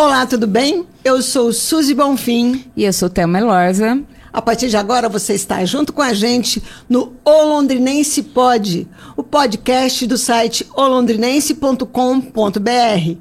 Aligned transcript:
Olá, 0.00 0.24
tudo 0.26 0.46
bem? 0.46 0.86
Eu 1.02 1.20
sou 1.20 1.52
Suzy 1.52 1.92
Bonfim. 1.92 2.64
E 2.76 2.84
eu 2.84 2.92
sou 2.92 3.10
Thelma 3.10 3.40
Elorza. 3.40 4.00
A 4.32 4.40
partir 4.40 4.68
de 4.68 4.76
agora 4.76 5.08
você 5.08 5.34
está 5.34 5.64
junto 5.64 5.92
com 5.92 6.00
a 6.00 6.12
gente 6.12 6.62
no 6.88 7.14
O 7.24 7.42
Londrinense 7.42 8.22
Pod, 8.22 8.86
o 9.16 9.24
podcast 9.24 10.06
do 10.06 10.16
site 10.16 10.64
olondrinense.com.br. 10.76 13.16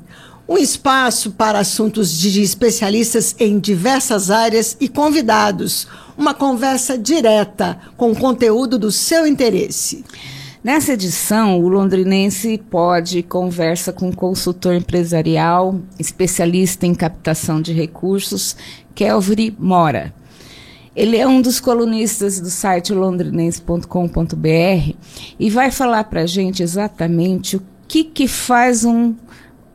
Um 0.48 0.56
espaço 0.56 1.32
para 1.32 1.58
assuntos 1.58 2.12
de 2.12 2.44
especialistas 2.44 3.36
em 3.40 3.58
diversas 3.58 4.30
áreas 4.30 4.78
e 4.80 4.88
convidados. 4.88 5.88
Uma 6.16 6.36
conversa 6.36 6.96
direta 6.96 7.80
com 7.98 8.14
conteúdo 8.14 8.78
do 8.78 8.92
seu 8.92 9.26
interesse. 9.26 10.06
Nessa 10.64 10.94
edição, 10.94 11.62
o 11.62 11.70
londrinense 11.70 12.58
pode 12.58 13.22
conversa 13.22 13.94
com 13.94 14.10
o 14.10 14.16
consultor 14.16 14.74
empresarial, 14.74 15.80
especialista 16.00 16.88
em 16.88 16.96
captação 16.96 17.62
de 17.62 17.74
recursos, 17.74 18.58
Kelvry 18.96 19.56
Mora. 19.58 20.14
Ele 20.96 21.16
é 21.16 21.28
um 21.28 21.42
dos 21.42 21.60
colunistas 21.60 22.42
do 22.42 22.50
site 22.50 22.92
londrinense.com.br 22.92 24.96
e 25.40 25.50
vai 25.52 25.70
falar 25.70 26.06
para 26.06 26.22
a 26.22 26.26
gente 26.26 26.64
exatamente 26.64 27.58
o 27.58 27.62
que, 27.88 28.04
que 28.04 28.28
faz 28.28 28.84
um, 28.84 29.14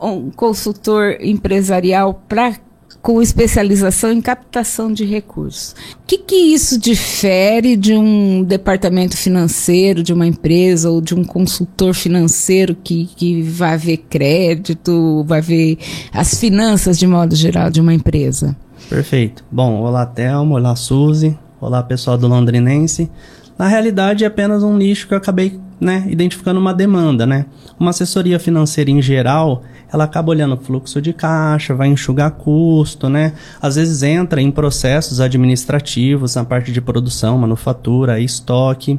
um 0.01 0.33
consultor 0.33 1.17
empresarial 1.21 2.25
para 2.29 2.59
com 3.01 3.23
especialização 3.23 4.13
em 4.13 4.21
captação 4.21 4.93
de 4.93 5.05
recursos. 5.05 5.75
O 5.95 6.07
que, 6.07 6.19
que 6.19 6.37
isso 6.37 6.79
difere 6.79 7.77
de 7.77 7.95
um 7.95 8.43
departamento 8.43 9.17
financeiro, 9.17 10.03
de 10.03 10.13
uma 10.13 10.27
empresa 10.27 10.91
ou 10.91 11.01
de 11.01 11.15
um 11.15 11.25
consultor 11.25 11.95
financeiro 11.95 12.75
que, 12.75 13.09
que 13.17 13.43
vai 13.43 13.77
ver 13.79 13.99
crédito, 13.99 15.25
vai 15.27 15.41
ver 15.41 15.79
as 16.13 16.39
finanças 16.39 16.99
de 16.99 17.07
modo 17.07 17.35
geral 17.35 17.71
de 17.71 17.81
uma 17.81 17.95
empresa? 17.95 18.57
Perfeito. 18.89 19.45
Bom, 19.51 19.81
olá 19.81 20.05
Thelma, 20.05 20.57
olá 20.57 20.77
Suzy, 20.77 21.39
olá 21.61 21.83
pessoal 21.83 22.19
do 22.19 22.29
Londrinense. 22.29 23.11
Na 23.59 23.67
realidade 23.69 24.25
é 24.25 24.27
apenas 24.27 24.63
um 24.63 24.77
nicho 24.77 25.07
que 25.07 25.15
eu 25.15 25.19
acabei 25.19 25.59
né, 25.81 26.05
identificando 26.09 26.61
uma 26.61 26.73
demanda, 26.73 27.27
né? 27.27 27.47
Uma 27.79 27.91
assessoria 27.91 28.39
financeira 28.39 28.91
em 28.91 29.03
geral, 29.03 29.65
ela 29.93 30.05
acaba 30.05 30.31
olhando 30.31 30.55
o 30.55 30.57
fluxo 30.57 31.03
de 31.03 31.13
caixa, 31.13 31.75
vai 31.75 31.89
enxugar 31.89 32.31
custo, 32.31 33.09
né? 33.09 33.35
Às 33.61 33.77
vezes 33.77 34.03
entra 34.03 34.41
em 34.41 34.51
processos 34.51 35.21
administrativos 35.21 36.35
na 36.35 36.45
parte 36.45 36.73
de 36.73 36.81
produção, 36.81 37.37
manufatura, 37.37 38.19
estoque. 38.19 38.99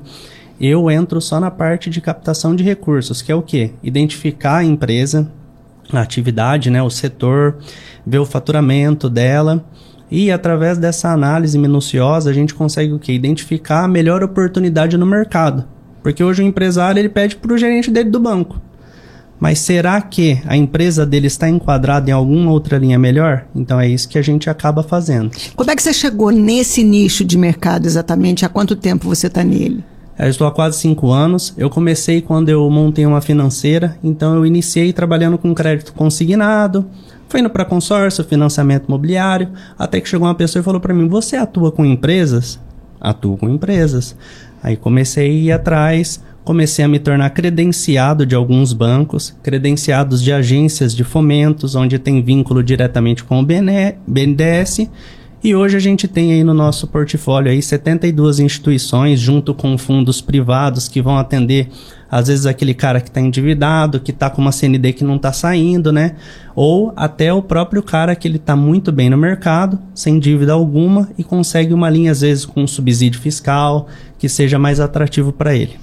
Eu 0.61 0.91
entro 0.91 1.19
só 1.19 1.39
na 1.39 1.49
parte 1.49 1.89
de 1.89 1.99
captação 1.99 2.55
de 2.55 2.63
recursos, 2.63 3.21
que 3.21 3.31
é 3.31 3.35
o 3.35 3.41
quê? 3.41 3.71
Identificar 3.81 4.57
a 4.57 4.63
empresa, 4.63 5.27
a 5.91 5.99
atividade, 5.99 6.69
né, 6.69 6.81
o 6.83 6.89
setor, 6.89 7.57
ver 8.05 8.19
o 8.19 8.25
faturamento 8.25 9.09
dela 9.09 9.65
e 10.11 10.31
através 10.31 10.77
dessa 10.77 11.09
análise 11.09 11.57
minuciosa 11.57 12.29
a 12.29 12.33
gente 12.33 12.53
consegue 12.53 12.93
o 12.93 12.99
quê? 12.99 13.13
Identificar 13.13 13.83
a 13.83 13.87
melhor 13.87 14.23
oportunidade 14.23 14.95
no 14.95 15.07
mercado. 15.07 15.65
Porque 16.03 16.23
hoje 16.23 16.43
o 16.43 16.45
empresário 16.45 16.99
ele 16.99 17.09
pede 17.09 17.35
para 17.35 17.51
o 17.51 17.57
gerente 17.57 17.89
dele 17.89 18.11
do 18.11 18.19
banco. 18.19 18.61
Mas 19.39 19.59
será 19.59 20.01
que 20.01 20.41
a 20.45 20.55
empresa 20.55 21.05
dele 21.05 21.27
está 21.27 21.49
enquadrada 21.49 22.09
em 22.09 22.13
alguma 22.13 22.51
outra 22.51 22.77
linha 22.77 22.97
melhor? 22.97 23.45
Então 23.53 23.79
é 23.79 23.87
isso 23.87 24.07
que 24.07 24.17
a 24.17 24.21
gente 24.21 24.49
acaba 24.49 24.83
fazendo. 24.83 25.31
Como 25.55 25.69
é 25.69 25.75
que 25.75 25.83
você 25.83 25.93
chegou 25.93 26.31
nesse 26.31 26.83
nicho 26.83 27.25
de 27.25 27.37
mercado 27.37 27.85
exatamente? 27.85 28.45
Há 28.45 28.49
quanto 28.49 28.75
tempo 28.75 29.07
você 29.07 29.27
está 29.27 29.43
nele? 29.43 29.83
Eu 30.17 30.29
estou 30.29 30.45
há 30.45 30.51
quase 30.51 30.77
cinco 30.77 31.11
anos. 31.11 31.53
Eu 31.57 31.69
comecei 31.69 32.21
quando 32.21 32.49
eu 32.49 32.69
montei 32.69 33.05
uma 33.05 33.19
financeira, 33.19 33.97
então 34.03 34.35
eu 34.35 34.45
iniciei 34.45 34.93
trabalhando 34.93 35.37
com 35.37 35.53
crédito 35.55 35.91
consignado, 35.93 36.85
foi 37.27 37.39
indo 37.39 37.49
para 37.49 37.65
consórcio, 37.65 38.23
financiamento 38.23 38.85
imobiliário, 38.87 39.49
até 39.77 39.99
que 39.99 40.07
chegou 40.07 40.27
uma 40.27 40.35
pessoa 40.35 40.61
e 40.61 40.63
falou 40.63 40.79
para 40.79 40.93
mim: 40.93 41.07
Você 41.07 41.35
atua 41.35 41.71
com 41.71 41.83
empresas? 41.83 42.59
Atuo 43.01 43.37
com 43.37 43.49
empresas. 43.49 44.15
Aí 44.61 44.77
comecei 44.77 45.25
a 45.25 45.33
ir 45.33 45.51
atrás, 45.51 46.21
comecei 46.43 46.83
a 46.83 46.87
me 46.87 46.99
tornar 46.99 47.29
credenciado 47.29 48.25
de 48.25 48.35
alguns 48.35 48.73
bancos, 48.73 49.35
credenciados 49.41 50.21
de 50.21 50.31
agências 50.31 50.95
de 50.95 51.03
fomentos, 51.03 51.75
onde 51.75 51.97
tem 51.97 52.21
vínculo 52.21 52.63
diretamente 52.63 53.23
com 53.23 53.39
o 53.39 53.45
BNDES. 53.45 54.89
E 55.43 55.53
hoje 55.53 55.75
a 55.75 55.79
gente 55.79 56.07
tem 56.07 56.31
aí 56.31 56.41
no 56.41 56.53
nosso 56.53 56.87
portfólio 56.87 57.51
aí 57.51 57.61
72 57.61 58.39
instituições 58.39 59.19
junto 59.19 59.53
com 59.53 59.77
fundos 59.77 60.21
privados 60.21 60.87
que 60.87 61.01
vão 61.01 61.17
atender 61.17 61.67
às 62.09 62.27
vezes 62.27 62.45
aquele 62.45 62.73
cara 62.73 63.01
que 63.01 63.09
está 63.09 63.19
endividado, 63.19 63.99
que 63.99 64.11
está 64.11 64.29
com 64.29 64.41
uma 64.41 64.53
CND 64.53 64.93
que 64.93 65.03
não 65.03 65.17
está 65.17 65.33
saindo, 65.33 65.91
né? 65.91 66.15
Ou 66.55 66.93
até 66.95 67.33
o 67.33 67.41
próprio 67.41 67.83
cara 67.83 68.15
que 68.15 68.25
ele 68.25 68.37
está 68.37 68.55
muito 68.55 68.89
bem 68.89 69.09
no 69.09 69.17
mercado, 69.17 69.77
sem 69.93 70.17
dívida 70.17 70.53
alguma 70.53 71.09
e 71.17 71.25
consegue 71.25 71.73
uma 71.73 71.89
linha 71.89 72.13
às 72.13 72.21
vezes 72.21 72.45
com 72.45 72.63
um 72.63 72.67
subsídio 72.67 73.19
fiscal 73.19 73.87
que 74.17 74.29
seja 74.29 74.57
mais 74.57 74.79
atrativo 74.79 75.33
para 75.33 75.53
ele. 75.53 75.73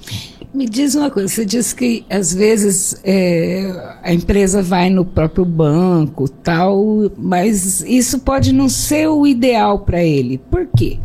Me 0.53 0.67
diz 0.67 0.95
uma 0.95 1.09
coisa, 1.09 1.29
você 1.29 1.45
disse 1.45 1.73
que 1.73 2.05
às 2.09 2.33
vezes 2.33 2.99
é, 3.05 3.97
a 4.03 4.13
empresa 4.13 4.61
vai 4.61 4.89
no 4.89 5.05
próprio 5.05 5.45
banco, 5.45 6.27
tal, 6.27 7.09
mas 7.17 7.81
isso 7.81 8.19
pode 8.19 8.51
não 8.51 8.67
ser 8.67 9.07
o 9.07 9.25
ideal 9.25 9.79
para 9.79 10.03
ele. 10.03 10.37
Por 10.37 10.67
quê? 10.75 10.99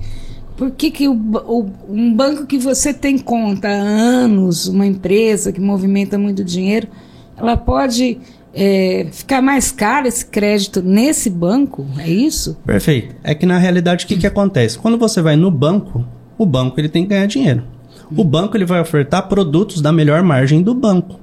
Por 0.57 0.73
que, 0.73 0.91
que 0.91 1.07
o, 1.07 1.13
o, 1.13 1.71
um 1.89 2.13
banco 2.13 2.45
que 2.45 2.59
você 2.59 2.93
tem 2.93 3.19
conta 3.19 3.69
há 3.69 3.73
anos, 3.73 4.67
uma 4.67 4.87
empresa 4.87 5.53
que 5.53 5.61
movimenta 5.61 6.19
muito 6.19 6.43
dinheiro, 6.43 6.89
ela 7.37 7.57
pode 7.57 8.19
é, 8.53 9.07
ficar 9.13 9.41
mais 9.41 9.71
caro 9.71 10.09
esse 10.09 10.27
crédito 10.27 10.83
nesse 10.83 11.31
banco? 11.31 11.87
É 11.99 12.09
isso? 12.09 12.57
Perfeito. 12.67 13.15
É 13.23 13.33
que 13.33 13.47
na 13.47 13.59
realidade 13.59 14.07
o 14.07 14.09
que, 14.09 14.17
que 14.17 14.27
acontece? 14.27 14.77
Quando 14.77 14.99
você 14.99 15.23
vai 15.23 15.37
no 15.37 15.53
banco, 15.53 16.05
o 16.37 16.45
banco 16.45 16.81
ele 16.81 16.89
tem 16.89 17.05
que 17.05 17.11
ganhar 17.11 17.27
dinheiro. 17.27 17.76
O 18.15 18.23
banco 18.23 18.57
ele 18.57 18.65
vai 18.65 18.81
ofertar 18.81 19.29
produtos 19.29 19.81
da 19.81 19.93
melhor 19.93 20.23
margem 20.23 20.63
do 20.63 20.75
banco. 20.75 21.19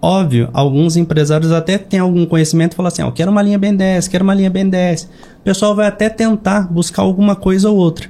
Óbvio, 0.00 0.48
alguns 0.52 0.96
empresários 0.96 1.50
até 1.50 1.76
têm 1.76 2.00
algum 2.00 2.24
conhecimento 2.24 2.72
e 2.72 2.76
falam 2.76 2.88
assim: 2.88 3.02
eu 3.02 3.12
quero 3.12 3.30
uma 3.30 3.42
linha 3.42 3.58
BNDES, 3.58 4.08
quero 4.08 4.24
uma 4.24 4.34
linha 4.34 4.50
BNDES. 4.50 5.08
O 5.40 5.42
pessoal 5.44 5.74
vai 5.74 5.86
até 5.86 6.08
tentar 6.08 6.72
buscar 6.72 7.02
alguma 7.02 7.34
coisa 7.34 7.68
ou 7.68 7.76
outra. 7.76 8.08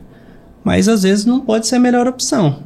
Mas 0.63 0.89
às 0.89 1.03
vezes 1.03 1.25
não 1.25 1.41
pode 1.41 1.67
ser 1.67 1.77
a 1.77 1.81
melhor 1.81 2.07
opção. 2.07 2.57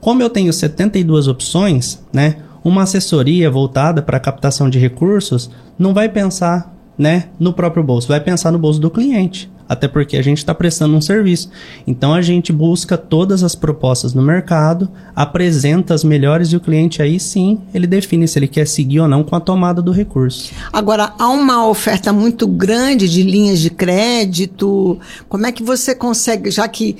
Como 0.00 0.22
eu 0.22 0.30
tenho 0.30 0.52
72 0.52 1.28
opções, 1.28 2.02
né? 2.12 2.36
Uma 2.62 2.82
assessoria 2.82 3.50
voltada 3.50 4.02
para 4.02 4.20
captação 4.20 4.68
de 4.68 4.78
recursos 4.78 5.50
não 5.78 5.94
vai 5.94 6.08
pensar 6.08 6.74
né, 6.98 7.28
no 7.38 7.52
próprio 7.52 7.82
bolso, 7.82 8.08
vai 8.08 8.20
pensar 8.20 8.50
no 8.50 8.58
bolso 8.58 8.80
do 8.80 8.90
cliente 8.90 9.50
até 9.68 9.86
porque 9.86 10.16
a 10.16 10.22
gente 10.22 10.38
está 10.38 10.54
prestando 10.54 10.96
um 10.96 11.00
serviço. 11.00 11.50
Então 11.86 12.14
a 12.14 12.22
gente 12.22 12.52
busca 12.52 12.96
todas 12.96 13.42
as 13.42 13.54
propostas 13.54 14.14
no 14.14 14.22
mercado, 14.22 14.88
apresenta 15.14 15.94
as 15.94 16.02
melhores 16.02 16.52
e 16.52 16.56
o 16.56 16.60
cliente 16.60 17.02
aí 17.02 17.20
sim 17.20 17.60
ele 17.74 17.86
define 17.86 18.26
se 18.26 18.38
ele 18.38 18.48
quer 18.48 18.66
seguir 18.66 19.00
ou 19.00 19.08
não 19.08 19.22
com 19.22 19.36
a 19.36 19.40
tomada 19.40 19.82
do 19.82 19.92
recurso. 19.92 20.52
Agora 20.72 21.12
há 21.18 21.28
uma 21.28 21.68
oferta 21.68 22.12
muito 22.12 22.46
grande 22.46 23.08
de 23.08 23.22
linhas 23.22 23.60
de 23.60 23.70
crédito. 23.70 24.98
Como 25.28 25.46
é 25.46 25.52
que 25.52 25.62
você 25.62 25.94
consegue, 25.94 26.50
já 26.50 26.66
que 26.66 26.96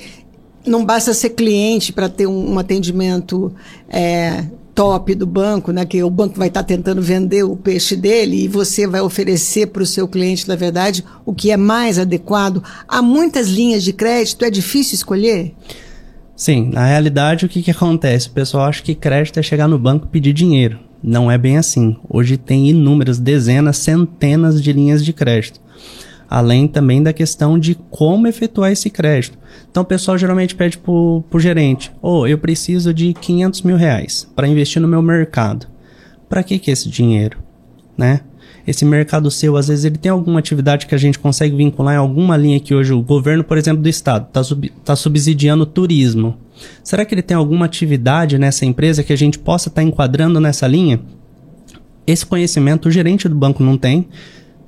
não 0.65 0.85
basta 0.85 1.13
ser 1.13 1.31
cliente 1.31 1.91
para 1.91 2.07
ter 2.09 2.27
um, 2.27 2.53
um 2.53 2.59
atendimento 2.59 3.51
é, 3.89 4.45
top 4.79 5.13
do 5.13 5.27
banco, 5.27 5.73
né, 5.73 5.85
que 5.85 6.01
o 6.01 6.09
banco 6.09 6.39
vai 6.39 6.47
estar 6.47 6.63
tá 6.63 6.67
tentando 6.67 7.01
vender 7.01 7.43
o 7.43 7.57
peixe 7.57 7.97
dele 7.97 8.45
e 8.45 8.47
você 8.47 8.87
vai 8.87 9.01
oferecer 9.01 9.67
para 9.67 9.83
o 9.83 9.85
seu 9.85 10.07
cliente, 10.07 10.47
na 10.47 10.55
verdade, 10.55 11.03
o 11.25 11.33
que 11.33 11.51
é 11.51 11.57
mais 11.57 11.99
adequado. 11.99 12.63
Há 12.87 13.01
muitas 13.01 13.49
linhas 13.49 13.83
de 13.83 13.91
crédito, 13.91 14.45
é 14.45 14.49
difícil 14.49 14.95
escolher? 14.95 15.53
Sim, 16.33 16.69
na 16.71 16.85
realidade 16.85 17.45
o 17.45 17.49
que, 17.49 17.61
que 17.61 17.71
acontece? 17.71 18.29
O 18.29 18.31
pessoal 18.31 18.67
acha 18.67 18.81
que 18.81 18.95
crédito 18.95 19.37
é 19.37 19.43
chegar 19.43 19.67
no 19.67 19.77
banco 19.77 20.05
e 20.05 20.09
pedir 20.09 20.31
dinheiro. 20.31 20.79
Não 21.03 21.29
é 21.29 21.37
bem 21.37 21.57
assim. 21.57 21.97
Hoje 22.09 22.37
tem 22.37 22.69
inúmeras, 22.69 23.19
dezenas, 23.19 23.75
centenas 23.75 24.63
de 24.63 24.71
linhas 24.71 25.03
de 25.03 25.11
crédito 25.11 25.59
além 26.29 26.67
também 26.67 27.01
da 27.01 27.11
questão 27.11 27.57
de 27.57 27.75
como 27.89 28.27
efetuar 28.27 28.71
esse 28.71 28.89
crédito. 28.89 29.37
Então 29.69 29.83
o 29.83 29.85
pessoal 29.85 30.17
geralmente 30.17 30.55
pede 30.55 30.77
para 30.77 30.91
o 30.91 31.39
gerente, 31.39 31.91
ou 32.01 32.21
oh, 32.21 32.27
eu 32.27 32.37
preciso 32.37 32.93
de 32.93 33.13
500 33.13 33.63
mil 33.63 33.75
reais 33.75 34.29
para 34.35 34.47
investir 34.47 34.81
no 34.81 34.87
meu 34.87 35.01
mercado. 35.01 35.67
Para 36.27 36.43
que, 36.43 36.59
que 36.59 36.69
é 36.69 36.73
esse 36.73 36.87
dinheiro? 36.87 37.39
Né? 37.97 38.21
Esse 38.67 38.85
mercado 38.85 39.31
seu, 39.31 39.57
às 39.57 39.67
vezes 39.67 39.85
ele 39.85 39.97
tem 39.97 40.11
alguma 40.11 40.37
atividade 40.37 40.85
que 40.85 40.93
a 40.93 40.97
gente 40.97 41.17
consegue 41.17 41.55
vincular 41.55 41.95
em 41.95 41.97
alguma 41.97 42.37
linha 42.37 42.59
que 42.59 42.75
hoje 42.75 42.93
o 42.93 43.01
governo, 43.01 43.43
por 43.43 43.57
exemplo, 43.57 43.81
do 43.81 43.89
estado 43.89 44.27
está 44.27 44.43
sub, 44.43 44.71
tá 44.85 44.95
subsidiando 44.95 45.63
o 45.63 45.65
turismo. 45.65 46.37
Será 46.83 47.03
que 47.03 47.15
ele 47.15 47.23
tem 47.23 47.35
alguma 47.35 47.65
atividade 47.65 48.37
nessa 48.37 48.65
empresa 48.65 49.03
que 49.03 49.11
a 49.11 49.17
gente 49.17 49.39
possa 49.39 49.69
estar 49.69 49.81
tá 49.81 49.87
enquadrando 49.87 50.39
nessa 50.39 50.67
linha? 50.67 50.99
Esse 52.05 52.25
conhecimento 52.25 52.89
o 52.89 52.91
gerente 52.91 53.27
do 53.27 53.35
banco 53.35 53.63
não 53.63 53.77
tem, 53.77 54.07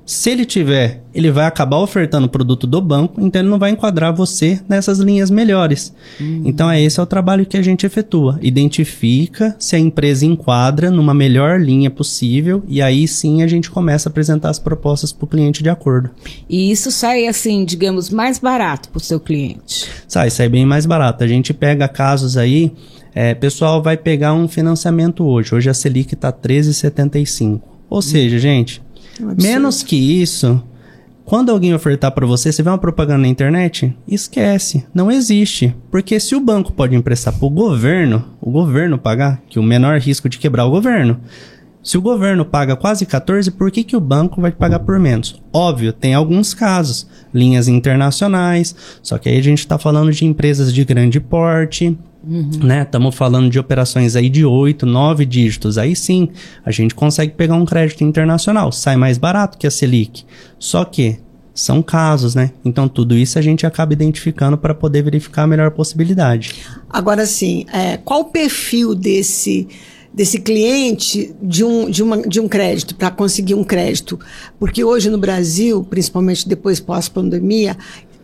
Se 0.04 0.30
ele 0.30 0.44
tiver, 0.44 1.02
ele 1.14 1.30
vai 1.30 1.46
acabar 1.46 1.78
ofertando 1.78 2.26
o 2.26 2.30
produto 2.30 2.66
do 2.66 2.80
banco, 2.80 3.20
então 3.20 3.40
ele 3.40 3.48
não 3.48 3.58
vai 3.58 3.70
enquadrar 3.70 4.12
você 4.14 4.60
nessas 4.68 4.98
linhas 4.98 5.30
melhores. 5.30 5.94
Uhum. 6.20 6.42
Então, 6.44 6.70
é 6.70 6.82
esse 6.82 6.98
é 6.98 7.02
o 7.02 7.06
trabalho 7.06 7.46
que 7.46 7.56
a 7.56 7.62
gente 7.62 7.86
efetua. 7.86 8.38
Identifica 8.42 9.54
se 9.58 9.76
a 9.76 9.78
empresa 9.78 10.26
enquadra 10.26 10.90
numa 10.90 11.14
melhor 11.14 11.60
linha 11.60 11.88
possível 11.88 12.62
e 12.66 12.82
aí 12.82 13.06
sim 13.06 13.42
a 13.42 13.46
gente 13.46 13.70
começa 13.70 14.08
a 14.08 14.10
apresentar 14.10 14.50
as 14.50 14.58
propostas 14.58 15.12
para 15.12 15.24
o 15.24 15.28
cliente 15.28 15.62
de 15.62 15.70
acordo. 15.70 16.10
E 16.48 16.70
isso 16.70 16.90
sai, 16.90 17.28
assim, 17.28 17.64
digamos, 17.64 18.10
mais 18.10 18.38
barato 18.38 18.88
para 18.88 18.98
o 18.98 19.00
seu 19.00 19.20
cliente? 19.20 19.88
Sai, 20.08 20.30
sai 20.30 20.48
bem 20.48 20.66
mais 20.66 20.84
barato. 20.84 21.22
A 21.22 21.28
gente 21.28 21.54
pega 21.54 21.86
casos 21.86 22.36
aí, 22.36 22.72
é, 23.14 23.34
pessoal 23.34 23.80
vai 23.80 23.96
pegar 23.96 24.34
um 24.34 24.48
financiamento 24.48 25.24
hoje. 25.24 25.54
Hoje 25.54 25.70
a 25.70 25.74
Selic 25.74 26.14
está 26.14 26.32
13,75. 26.32 27.60
Ou 27.88 27.98
uhum. 27.98 28.02
seja, 28.02 28.38
gente 28.38 28.82
é 29.20 29.42
Menos 29.42 29.82
que 29.82 29.96
isso, 29.96 30.62
quando 31.24 31.50
alguém 31.50 31.74
ofertar 31.74 32.12
para 32.12 32.26
você, 32.26 32.52
você 32.52 32.62
vê 32.62 32.68
uma 32.68 32.78
propaganda 32.78 33.22
na 33.22 33.28
internet, 33.28 33.96
esquece, 34.06 34.84
não 34.92 35.10
existe. 35.10 35.74
Porque 35.90 36.18
se 36.18 36.34
o 36.34 36.40
banco 36.40 36.72
pode 36.72 36.94
emprestar 36.94 37.32
para 37.32 37.46
o 37.46 37.50
governo, 37.50 38.24
o 38.40 38.50
governo 38.50 38.98
pagar, 38.98 39.40
que 39.48 39.58
o 39.58 39.62
menor 39.62 39.98
risco 39.98 40.28
de 40.28 40.38
quebrar 40.38 40.64
é 40.64 40.66
o 40.66 40.70
governo. 40.70 41.20
Se 41.82 41.98
o 41.98 42.02
governo 42.02 42.44
paga 42.44 42.76
quase 42.76 43.04
14, 43.04 43.50
por 43.50 43.70
que, 43.70 43.82
que 43.82 43.96
o 43.96 44.00
banco 44.00 44.40
vai 44.40 44.52
pagar 44.52 44.80
por 44.80 45.00
menos? 45.00 45.42
Óbvio, 45.52 45.92
tem 45.92 46.14
alguns 46.14 46.54
casos, 46.54 47.08
linhas 47.34 47.66
internacionais, 47.66 48.74
só 49.02 49.18
que 49.18 49.28
aí 49.28 49.36
a 49.36 49.42
gente 49.42 49.58
está 49.58 49.76
falando 49.78 50.12
de 50.12 50.24
empresas 50.24 50.72
de 50.72 50.84
grande 50.84 51.18
porte, 51.18 51.98
Uhum. 52.24 52.50
Né? 52.62 52.82
Estamos 52.82 53.14
falando 53.14 53.50
de 53.50 53.58
operações 53.58 54.14
aí 54.14 54.28
de 54.28 54.44
8, 54.44 54.86
9 54.86 55.26
dígitos. 55.26 55.78
Aí 55.78 55.96
sim, 55.96 56.28
a 56.64 56.70
gente 56.70 56.94
consegue 56.94 57.32
pegar 57.32 57.54
um 57.54 57.64
crédito 57.64 58.04
internacional. 58.04 58.70
Sai 58.70 58.96
mais 58.96 59.18
barato 59.18 59.58
que 59.58 59.66
a 59.66 59.70
Selic. 59.70 60.24
Só 60.58 60.84
que 60.84 61.18
são 61.54 61.82
casos, 61.82 62.34
né? 62.34 62.52
Então 62.64 62.88
tudo 62.88 63.16
isso 63.16 63.38
a 63.38 63.42
gente 63.42 63.66
acaba 63.66 63.92
identificando 63.92 64.56
para 64.56 64.74
poder 64.74 65.02
verificar 65.02 65.42
a 65.42 65.46
melhor 65.46 65.70
possibilidade. 65.72 66.54
Agora 66.88 67.26
sim, 67.26 67.66
é, 67.72 67.98
qual 67.98 68.20
o 68.20 68.24
perfil 68.26 68.94
desse 68.94 69.68
desse 70.14 70.38
cliente 70.38 71.34
de 71.42 71.64
um, 71.64 71.88
de 71.88 72.02
uma, 72.02 72.20
de 72.20 72.38
um 72.38 72.46
crédito, 72.46 72.94
para 72.94 73.10
conseguir 73.10 73.54
um 73.54 73.64
crédito? 73.64 74.20
Porque 74.58 74.84
hoje 74.84 75.08
no 75.08 75.16
Brasil, 75.16 75.82
principalmente 75.88 76.46
depois 76.46 76.78
pós-pandemia, 76.78 77.78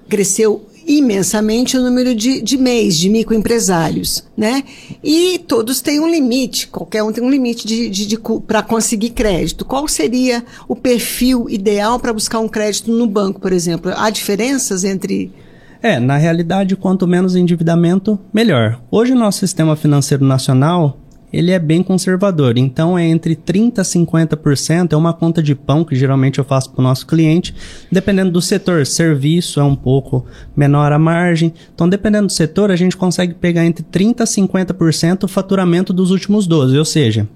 cresceu 0.07 0.67
imensamente 0.89 1.77
o 1.77 1.83
número 1.83 2.15
de, 2.15 2.41
de 2.41 2.57
MEIs, 2.57 2.97
de 2.97 3.11
microempresários, 3.11 4.25
né? 4.35 4.65
E 5.05 5.39
todos 5.39 5.83
têm 5.83 6.01
um 6.01 6.11
limite, 6.11 6.67
qualquer 6.67 7.03
um 7.03 7.13
tem 7.13 7.23
um 7.23 7.31
limite 7.31 7.67
de, 7.67 7.91
de, 7.91 8.07
de 8.07 8.19
para 8.47 8.63
conseguir 8.63 9.11
crédito. 9.11 9.67
Qual 9.67 9.87
seria 9.87 10.43
o 10.67 10.75
perfil 10.75 11.47
ideal 11.51 12.01
para 12.01 12.13
buscar 12.13 12.41
um 12.41 12.49
crédito 12.49 12.91
no 12.91 13.07
banco, 13.07 13.39
por 13.39 13.53
exemplo? 13.53 13.93
Há 13.95 14.09
diferenças 14.09 14.83
entre 14.83 15.31
é, 15.81 16.01
na 16.01 16.17
realidade, 16.17 16.75
quanto 16.75 17.07
menos 17.07 17.37
endividamento, 17.37 18.19
melhor. 18.33 18.81
Hoje, 18.91 19.13
o 19.13 19.17
nosso 19.17 19.39
sistema 19.39 19.77
financeiro 19.77 20.25
nacional 20.25 20.99
ele 21.33 21.51
é 21.51 21.59
bem 21.59 21.83
conservador. 21.83 22.57
Então 22.57 22.99
é 22.99 23.07
entre 23.07 23.37
30% 23.37 23.79
a 23.79 23.83
50%, 23.83 24.93
é 24.93 24.97
uma 24.97 25.13
conta 25.13 25.43
de 25.43 25.55
pão 25.55 25.85
que 25.85 25.95
geralmente 25.95 26.39
eu 26.39 26.45
faço 26.45 26.71
para 26.71 26.81
o 26.81 26.85
nosso 26.85 27.07
cliente. 27.07 27.55
Dependendo 27.91 28.31
do 28.31 28.41
setor, 28.41 28.87
serviço 28.87 29.61
é 29.61 29.65
um 29.65 29.77
pouco 29.77 30.25
menor 30.57 30.93
a 30.93 30.99
margem. 30.99 31.53
Então, 31.75 31.89
dependendo 31.89 32.27
do 32.27 32.33
setor, 32.33 32.71
a 32.71 32.77
gente 32.77 32.97
consegue 32.97 33.35
pegar 33.35 33.65
entre 33.65 33.85
30% 33.85 34.21
a 34.21 34.25
50% 34.25 35.25
o 35.25 35.29
faturamento 35.29 35.93
dos 35.93 36.11
últimos 36.11 36.47
12, 36.47 36.79
ou 36.79 36.85
seja, 36.85 37.29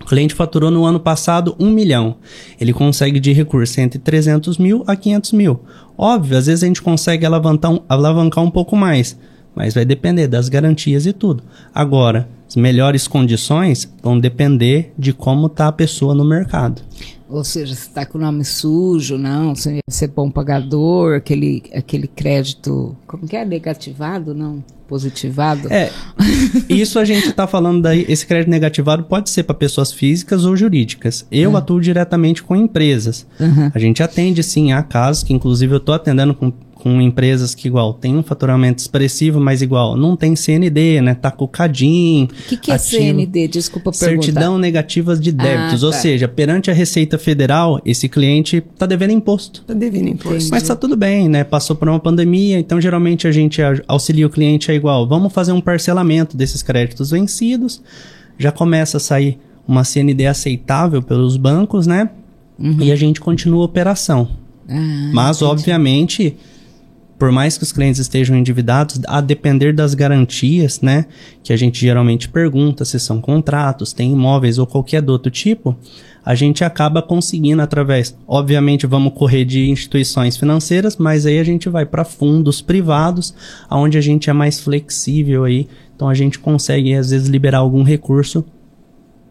o 0.00 0.04
cliente 0.04 0.34
faturou 0.34 0.70
no 0.70 0.84
ano 0.84 0.98
passado 0.98 1.54
1 1.58 1.70
milhão. 1.70 2.16
Ele 2.60 2.72
consegue 2.72 3.20
de 3.20 3.32
recurso 3.32 3.80
entre 3.80 3.98
300 3.98 4.58
mil 4.58 4.82
a 4.86 4.96
500 4.96 5.32
mil. 5.32 5.60
Óbvio, 5.96 6.36
às 6.36 6.46
vezes 6.46 6.64
a 6.64 6.66
gente 6.66 6.82
consegue 6.82 7.24
alavancar 7.24 7.70
um, 7.70 7.80
alavancar 7.88 8.42
um 8.42 8.50
pouco 8.50 8.76
mais, 8.76 9.16
mas 9.54 9.74
vai 9.74 9.84
depender 9.84 10.26
das 10.26 10.48
garantias 10.48 11.06
e 11.06 11.12
tudo. 11.12 11.44
Agora, 11.72 12.28
as 12.52 12.56
melhores 12.56 13.08
condições 13.08 13.90
vão 14.02 14.18
depender 14.18 14.92
de 14.98 15.14
como 15.14 15.46
está 15.46 15.68
a 15.68 15.72
pessoa 15.72 16.14
no 16.14 16.22
mercado. 16.22 16.82
Ou 17.26 17.42
seja, 17.42 17.74
se 17.74 17.88
está 17.88 18.04
com 18.04 18.18
o 18.18 18.20
nome 18.20 18.44
sujo, 18.44 19.16
não, 19.16 19.54
se 19.54 19.80
é 20.02 20.06
bom 20.06 20.30
pagador, 20.30 21.16
aquele, 21.16 21.62
aquele 21.74 22.06
crédito, 22.06 22.94
como 23.06 23.26
que 23.26 23.36
é? 23.36 23.44
Negativado, 23.46 24.34
não? 24.34 24.62
Positivado? 24.86 25.72
É, 25.72 25.90
isso 26.68 26.98
a 26.98 27.06
gente 27.06 27.28
está 27.28 27.46
falando 27.46 27.80
daí, 27.80 28.04
esse 28.06 28.26
crédito 28.26 28.50
negativado 28.50 29.04
pode 29.04 29.30
ser 29.30 29.44
para 29.44 29.54
pessoas 29.54 29.90
físicas 29.90 30.44
ou 30.44 30.54
jurídicas. 30.54 31.26
Eu 31.32 31.56
atuo 31.56 31.80
diretamente 31.80 32.42
com 32.42 32.54
empresas. 32.54 33.26
Uhum. 33.40 33.70
A 33.74 33.78
gente 33.78 34.02
atende 34.02 34.42
sim 34.42 34.72
a 34.72 34.82
casos, 34.82 35.22
que 35.22 35.32
inclusive 35.32 35.72
eu 35.72 35.78
estou 35.78 35.94
atendendo 35.94 36.34
com 36.34 36.52
com 36.82 37.00
empresas 37.00 37.54
que 37.54 37.68
igual 37.68 37.94
tem 37.94 38.16
um 38.16 38.24
faturamento 38.24 38.80
expressivo, 38.80 39.38
mas 39.38 39.62
igual 39.62 39.96
não 39.96 40.16
tem 40.16 40.34
CND, 40.34 41.00
né? 41.00 41.14
Tá 41.14 41.30
com 41.30 41.44
o 41.44 41.48
CADIM. 41.48 42.28
O 42.44 42.48
que, 42.48 42.56
que 42.56 42.70
é 42.70 42.78
CND? 42.78 43.48
Desculpa 43.48 43.90
perguntar. 43.90 44.22
Certidão 44.22 44.58
negativas 44.58 45.20
de 45.20 45.32
débitos. 45.32 45.82
Ah, 45.82 45.86
ou 45.86 45.92
tá. 45.92 45.98
seja, 45.98 46.28
perante 46.28 46.70
a 46.70 46.74
Receita 46.74 47.18
Federal, 47.18 47.80
esse 47.84 48.08
cliente 48.08 48.62
tá 48.76 48.86
devendo 48.86 49.12
imposto. 49.12 49.62
Tá 49.64 49.74
devendo 49.74 50.08
imposto. 50.08 50.34
Entendi. 50.36 50.50
Mas 50.50 50.62
tá 50.64 50.76
tudo 50.76 50.96
bem, 50.96 51.28
né? 51.28 51.44
Passou 51.44 51.76
por 51.76 51.88
uma 51.88 52.00
pandemia, 52.00 52.58
então 52.58 52.80
geralmente 52.80 53.26
a 53.26 53.32
gente 53.32 53.60
auxilia 53.86 54.26
o 54.26 54.30
cliente 54.30 54.70
a 54.70 54.74
igual, 54.74 55.08
vamos 55.08 55.32
fazer 55.32 55.52
um 55.52 55.60
parcelamento 55.60 56.36
desses 56.36 56.62
créditos 56.62 57.10
vencidos. 57.10 57.82
Já 58.38 58.50
começa 58.50 58.96
a 58.96 59.00
sair 59.00 59.38
uma 59.66 59.84
CND 59.84 60.26
aceitável 60.26 61.02
pelos 61.02 61.36
bancos, 61.36 61.86
né? 61.86 62.10
Uhum. 62.58 62.76
E 62.80 62.92
a 62.92 62.96
gente 62.96 63.20
continua 63.20 63.62
a 63.62 63.64
operação. 63.64 64.28
Ah, 64.68 65.10
Mas, 65.12 65.36
entendi. 65.36 65.50
obviamente, 65.52 66.36
por 67.22 67.30
mais 67.30 67.56
que 67.56 67.62
os 67.62 67.70
clientes 67.70 68.00
estejam 68.00 68.36
endividados, 68.36 69.00
a 69.06 69.20
depender 69.20 69.72
das 69.72 69.94
garantias, 69.94 70.80
né, 70.80 71.06
que 71.40 71.52
a 71.52 71.56
gente 71.56 71.80
geralmente 71.80 72.28
pergunta 72.28 72.84
se 72.84 72.98
são 72.98 73.20
contratos, 73.20 73.92
tem 73.92 74.10
imóveis 74.10 74.58
ou 74.58 74.66
qualquer 74.66 75.08
outro 75.08 75.30
tipo, 75.30 75.76
a 76.24 76.34
gente 76.34 76.64
acaba 76.64 77.00
conseguindo 77.00 77.62
através, 77.62 78.18
obviamente 78.26 78.88
vamos 78.88 79.12
correr 79.14 79.44
de 79.44 79.70
instituições 79.70 80.36
financeiras, 80.36 80.96
mas 80.96 81.24
aí 81.24 81.38
a 81.38 81.44
gente 81.44 81.68
vai 81.68 81.86
para 81.86 82.04
fundos 82.04 82.60
privados, 82.60 83.32
onde 83.70 83.96
a 83.96 84.00
gente 84.00 84.28
é 84.28 84.32
mais 84.32 84.58
flexível 84.58 85.44
aí, 85.44 85.68
então 85.94 86.08
a 86.08 86.14
gente 86.14 86.40
consegue 86.40 86.92
às 86.92 87.10
vezes 87.10 87.28
liberar 87.28 87.58
algum 87.58 87.84
recurso 87.84 88.44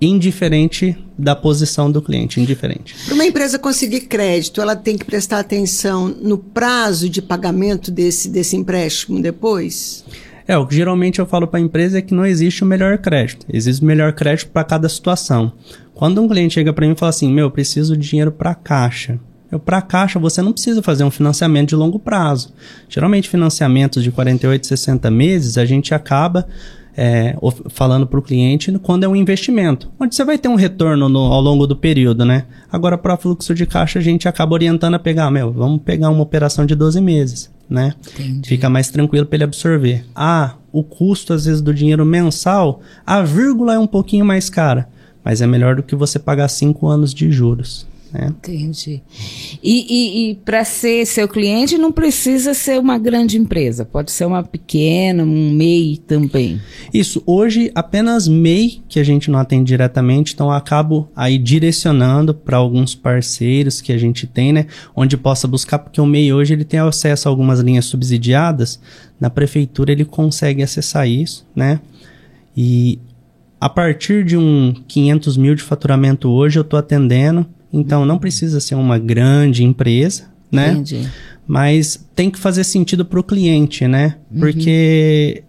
indiferente 0.01 0.97
da 1.17 1.35
posição 1.35 1.91
do 1.91 2.01
cliente, 2.01 2.41
indiferente. 2.41 2.95
Para 3.05 3.13
uma 3.13 3.25
empresa 3.25 3.59
conseguir 3.59 4.01
crédito, 4.01 4.59
ela 4.59 4.75
tem 4.75 4.97
que 4.97 5.05
prestar 5.05 5.39
atenção 5.39 6.07
no 6.07 6.39
prazo 6.39 7.07
de 7.07 7.21
pagamento 7.21 7.91
desse, 7.91 8.27
desse 8.27 8.55
empréstimo 8.55 9.21
depois? 9.21 10.03
É, 10.47 10.57
o 10.57 10.65
que 10.65 10.75
geralmente 10.75 11.19
eu 11.19 11.25
falo 11.25 11.47
para 11.47 11.59
a 11.59 11.63
empresa 11.63 11.99
é 11.99 12.01
que 12.01 12.15
não 12.15 12.25
existe 12.25 12.63
o 12.63 12.65
melhor 12.65 12.97
crédito. 12.97 13.45
Existe 13.47 13.83
o 13.83 13.85
melhor 13.85 14.11
crédito 14.13 14.49
para 14.49 14.63
cada 14.63 14.89
situação. 14.89 15.53
Quando 15.93 16.19
um 16.19 16.27
cliente 16.27 16.55
chega 16.55 16.73
para 16.73 16.87
mim 16.87 16.93
e 16.93 16.97
fala 16.97 17.11
assim: 17.11 17.31
Meu, 17.31 17.45
eu 17.45 17.51
preciso 17.51 17.95
de 17.95 18.09
dinheiro 18.09 18.31
para 18.31 18.55
caixa. 18.55 19.19
Eu, 19.51 19.59
para 19.59 19.81
caixa, 19.81 20.17
você 20.17 20.41
não 20.41 20.53
precisa 20.53 20.81
fazer 20.81 21.03
um 21.03 21.11
financiamento 21.11 21.69
de 21.69 21.75
longo 21.75 21.99
prazo. 21.99 22.53
Geralmente, 22.87 23.29
financiamentos 23.29 24.01
de 24.01 24.09
48, 24.09 24.65
60 24.65 25.11
meses, 25.11 25.57
a 25.57 25.65
gente 25.65 25.93
acaba 25.93 26.47
é, 26.95 27.35
falando 27.69 28.05
para 28.05 28.19
o 28.19 28.21
cliente 28.21 28.71
quando 28.79 29.03
é 29.03 29.07
um 29.07 29.15
investimento, 29.15 29.89
onde 29.99 30.15
você 30.15 30.23
vai 30.23 30.37
ter 30.37 30.47
um 30.47 30.55
retorno 30.55 31.07
no, 31.07 31.19
ao 31.19 31.41
longo 31.41 31.65
do 31.65 31.75
período, 31.75 32.25
né? 32.25 32.45
Agora, 32.71 32.97
para 32.97 33.17
fluxo 33.17 33.53
de 33.53 33.65
caixa, 33.65 33.99
a 33.99 34.01
gente 34.01 34.27
acaba 34.27 34.53
orientando 34.53 34.95
a 34.95 34.99
pegar, 34.99 35.29
meu, 35.31 35.51
vamos 35.51 35.81
pegar 35.81 36.09
uma 36.09 36.23
operação 36.23 36.65
de 36.65 36.75
12 36.75 37.01
meses, 37.01 37.51
né? 37.69 37.93
Entendi. 38.13 38.47
Fica 38.47 38.69
mais 38.69 38.89
tranquilo 38.89 39.25
para 39.25 39.37
ele 39.37 39.43
absorver. 39.43 40.05
Ah, 40.15 40.55
o 40.71 40.83
custo, 40.83 41.33
às 41.33 41.45
vezes, 41.45 41.61
do 41.61 41.73
dinheiro 41.73 42.05
mensal, 42.05 42.81
a 43.05 43.21
vírgula 43.21 43.73
é 43.75 43.79
um 43.79 43.87
pouquinho 43.87 44.25
mais 44.25 44.49
cara, 44.49 44.87
mas 45.23 45.41
é 45.41 45.47
melhor 45.47 45.75
do 45.75 45.83
que 45.83 45.95
você 45.95 46.17
pagar 46.17 46.47
5 46.47 46.87
anos 46.87 47.13
de 47.13 47.31
juros. 47.31 47.85
Né? 48.13 48.27
Entendi. 48.27 49.01
E, 49.63 49.85
e, 49.89 50.31
e 50.31 50.35
para 50.35 50.65
ser 50.65 51.05
seu 51.05 51.27
cliente 51.27 51.77
não 51.77 51.91
precisa 51.91 52.53
ser 52.53 52.77
uma 52.77 52.97
grande 52.97 53.37
empresa, 53.37 53.85
pode 53.85 54.11
ser 54.11 54.25
uma 54.25 54.43
pequena, 54.43 55.23
um 55.23 55.51
MEI 55.51 55.97
também. 56.05 56.59
Isso, 56.93 57.23
hoje 57.25 57.71
apenas 57.73 58.27
MEI 58.27 58.81
que 58.89 58.99
a 58.99 59.03
gente 59.03 59.31
não 59.31 59.39
atende 59.39 59.65
diretamente, 59.65 60.33
então 60.33 60.47
eu 60.47 60.53
acabo 60.53 61.09
aí 61.15 61.37
direcionando 61.37 62.33
para 62.33 62.57
alguns 62.57 62.93
parceiros 62.93 63.79
que 63.79 63.93
a 63.93 63.97
gente 63.97 64.27
tem, 64.27 64.51
né? 64.51 64.67
Onde 64.93 65.15
possa 65.15 65.47
buscar, 65.47 65.79
porque 65.79 66.01
o 66.01 66.05
MEI 66.05 66.33
hoje 66.33 66.53
ele 66.53 66.65
tem 66.65 66.79
acesso 66.81 67.27
a 67.27 67.31
algumas 67.31 67.61
linhas 67.61 67.85
subsidiadas, 67.85 68.79
na 69.19 69.29
prefeitura 69.29 69.91
ele 69.91 70.03
consegue 70.03 70.61
acessar 70.61 71.07
isso, 71.07 71.47
né? 71.55 71.79
E 72.57 72.99
a 73.59 73.69
partir 73.69 74.25
de 74.25 74.35
um 74.35 74.73
500 74.87 75.37
mil 75.37 75.55
de 75.55 75.63
faturamento 75.63 76.29
hoje 76.29 76.59
eu 76.59 76.63
estou 76.63 76.77
atendendo 76.77 77.45
então 77.71 78.05
não 78.05 78.17
precisa 78.17 78.59
ser 78.59 78.75
uma 78.75 78.97
grande 78.97 79.63
empresa, 79.63 80.25
né? 80.51 80.71
Entendi. 80.71 81.07
Mas 81.47 82.05
tem 82.15 82.29
que 82.29 82.39
fazer 82.39 82.63
sentido 82.63 83.05
para 83.05 83.19
o 83.19 83.23
cliente, 83.23 83.87
né? 83.87 84.17
Uhum. 84.31 84.39
Porque 84.39 85.43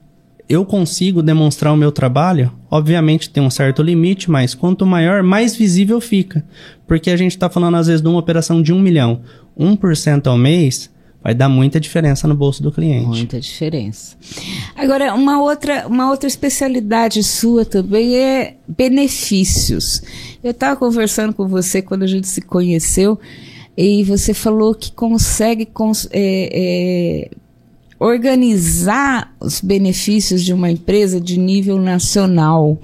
eu 0.48 0.64
consigo 0.64 1.22
demonstrar 1.22 1.72
o 1.72 1.76
meu 1.76 1.90
trabalho, 1.90 2.52
obviamente 2.70 3.30
tem 3.30 3.42
um 3.42 3.50
certo 3.50 3.82
limite, 3.82 4.30
mas 4.30 4.54
quanto 4.54 4.84
maior, 4.84 5.22
mais 5.22 5.56
visível 5.56 6.00
fica. 6.00 6.44
Porque 6.86 7.10
a 7.10 7.16
gente 7.16 7.32
está 7.32 7.48
falando 7.48 7.76
às 7.76 7.86
vezes 7.86 8.02
de 8.02 8.08
uma 8.08 8.18
operação 8.18 8.60
de 8.60 8.72
um 8.72 8.80
milhão. 8.80 9.20
1% 9.58 10.26
ao 10.26 10.36
mês 10.36 10.90
vai 11.22 11.34
dar 11.34 11.48
muita 11.48 11.78
diferença 11.78 12.26
no 12.26 12.34
bolso 12.34 12.62
do 12.62 12.72
cliente. 12.72 13.06
Muita 13.06 13.40
diferença. 13.40 14.16
Agora, 14.76 15.14
uma 15.14 15.40
outra, 15.40 15.86
uma 15.86 16.10
outra 16.10 16.26
especialidade 16.26 17.22
sua 17.22 17.64
também 17.64 18.16
é 18.16 18.56
benefícios. 18.66 20.02
Eu 20.42 20.50
estava 20.50 20.74
conversando 20.76 21.32
com 21.32 21.46
você 21.46 21.80
quando 21.80 22.02
a 22.02 22.06
gente 22.06 22.26
se 22.26 22.40
conheceu 22.40 23.18
e 23.76 24.02
você 24.02 24.34
falou 24.34 24.74
que 24.74 24.90
consegue 24.90 25.64
cons 25.64 26.08
é, 26.10 26.50
é, 26.52 27.30
organizar 27.98 29.32
os 29.38 29.60
benefícios 29.60 30.42
de 30.42 30.52
uma 30.52 30.68
empresa 30.68 31.20
de 31.20 31.38
nível 31.38 31.78
nacional, 31.78 32.76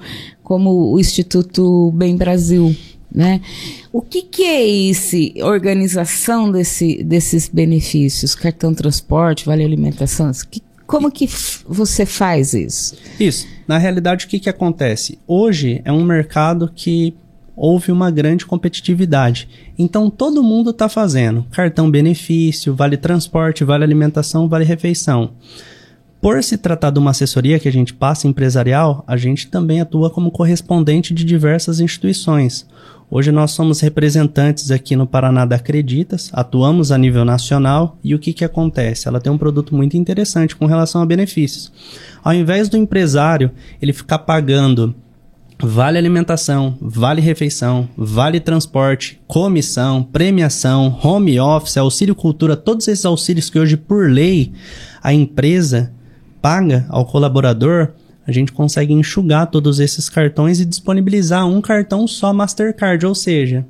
como 0.43 0.93
o 0.93 1.01
Instituto 1.01 1.91
Bem 1.93 2.17
Brasil. 2.17 2.75
Né? 3.13 3.41
O 3.93 4.01
que, 4.01 4.23
que 4.23 4.45
é 4.45 4.69
esse 4.69 5.35
organização 5.43 6.53
desse, 6.53 7.03
desses 7.03 7.49
benefícios? 7.49 8.37
Cartão 8.37 8.73
transporte, 8.73 9.45
vale 9.45 9.65
alimentação? 9.65 10.31
Que, 10.49 10.63
como 10.87 11.11
que 11.11 11.29
você 11.67 12.07
faz 12.07 12.55
isso? 12.55 12.97
Isso. 13.19 13.49
Na 13.67 13.79
realidade, 13.79 14.27
o 14.27 14.29
que, 14.29 14.39
que 14.39 14.49
acontece? 14.49 15.19
Hoje 15.27 15.83
é 15.85 15.91
um 15.91 16.05
mercado 16.05 16.71
que 16.73 17.15
houve 17.59 17.91
uma 17.91 18.11
grande 18.11 18.47
competitividade. 18.47 19.49
Então 19.77 20.09
todo 20.09 20.43
mundo 20.43 20.71
está 20.71 20.89
fazendo 20.89 21.45
cartão 21.51 21.91
benefício, 21.91 22.75
vale 22.75 22.97
transporte, 22.97 23.65
vale 23.65 23.83
alimentação, 23.83 24.49
vale 24.49 24.65
refeição. 24.65 25.33
Por 26.21 26.43
se 26.43 26.57
tratar 26.57 26.91
de 26.91 26.99
uma 26.99 27.11
assessoria 27.11 27.59
que 27.59 27.69
a 27.69 27.73
gente 27.73 27.95
passa 27.95 28.27
empresarial, 28.27 29.05
a 29.07 29.17
gente 29.17 29.49
também 29.49 29.81
atua 29.81 30.11
como 30.11 30.31
correspondente 30.31 31.15
de 31.15 31.25
diversas 31.25 31.79
instituições. 31.79 32.67
Hoje 33.11 33.33
nós 33.33 33.53
somos 33.53 33.81
representantes 33.81 34.71
aqui 34.71 34.95
no 34.95 35.07
Paraná 35.07 35.45
da 35.45 35.57
Acreditas, 35.57 36.31
atuamos 36.33 36.93
a 36.93 36.99
nível 36.99 37.25
nacional 37.25 37.97
e 38.05 38.15
o 38.15 38.19
que, 38.19 38.33
que 38.33 38.45
acontece? 38.45 39.09
Ela 39.09 39.21
tem 39.21 39.33
um 39.33 39.39
produto 39.39 39.75
muito 39.75 39.97
interessante 39.97 40.55
com 40.55 40.67
relação 40.67 41.01
a 41.01 41.07
benefícios. 41.07 41.73
Ao 42.23 42.35
invés 42.35 42.69
do 42.69 42.77
empresário 42.77 43.51
ele 43.81 43.93
ficar 43.93 44.19
pagando 44.19 44.95
Vale 45.61 45.99
alimentação, 45.99 46.79
vale 46.81 47.21
refeição, 47.21 47.89
vale 47.97 48.39
transporte, 48.39 49.21
comissão, 49.27 50.05
premiação, 50.05 50.97
home 51.03 51.41
office, 51.41 51.77
auxílio 51.77 52.15
cultura, 52.15 52.57
todos 52.57 52.87
esses 52.87 53.05
auxílios 53.05 53.51
que 53.51 53.59
hoje, 53.59 53.77
por 53.77 54.09
lei, 54.09 54.53
a 55.03 55.13
empresa 55.13 55.93
paga 56.41 56.87
ao 56.89 57.05
colaborador, 57.05 57.89
a 58.25 58.31
gente 58.31 58.53
consegue 58.53 58.93
enxugar 58.93 59.51
todos 59.51 59.81
esses 59.81 60.09
cartões 60.09 60.61
e 60.61 60.65
disponibilizar 60.65 61.45
um 61.45 61.61
cartão 61.61 62.07
só 62.07 62.33
Mastercard, 62.33 63.05
ou 63.05 63.15
seja, 63.15 63.67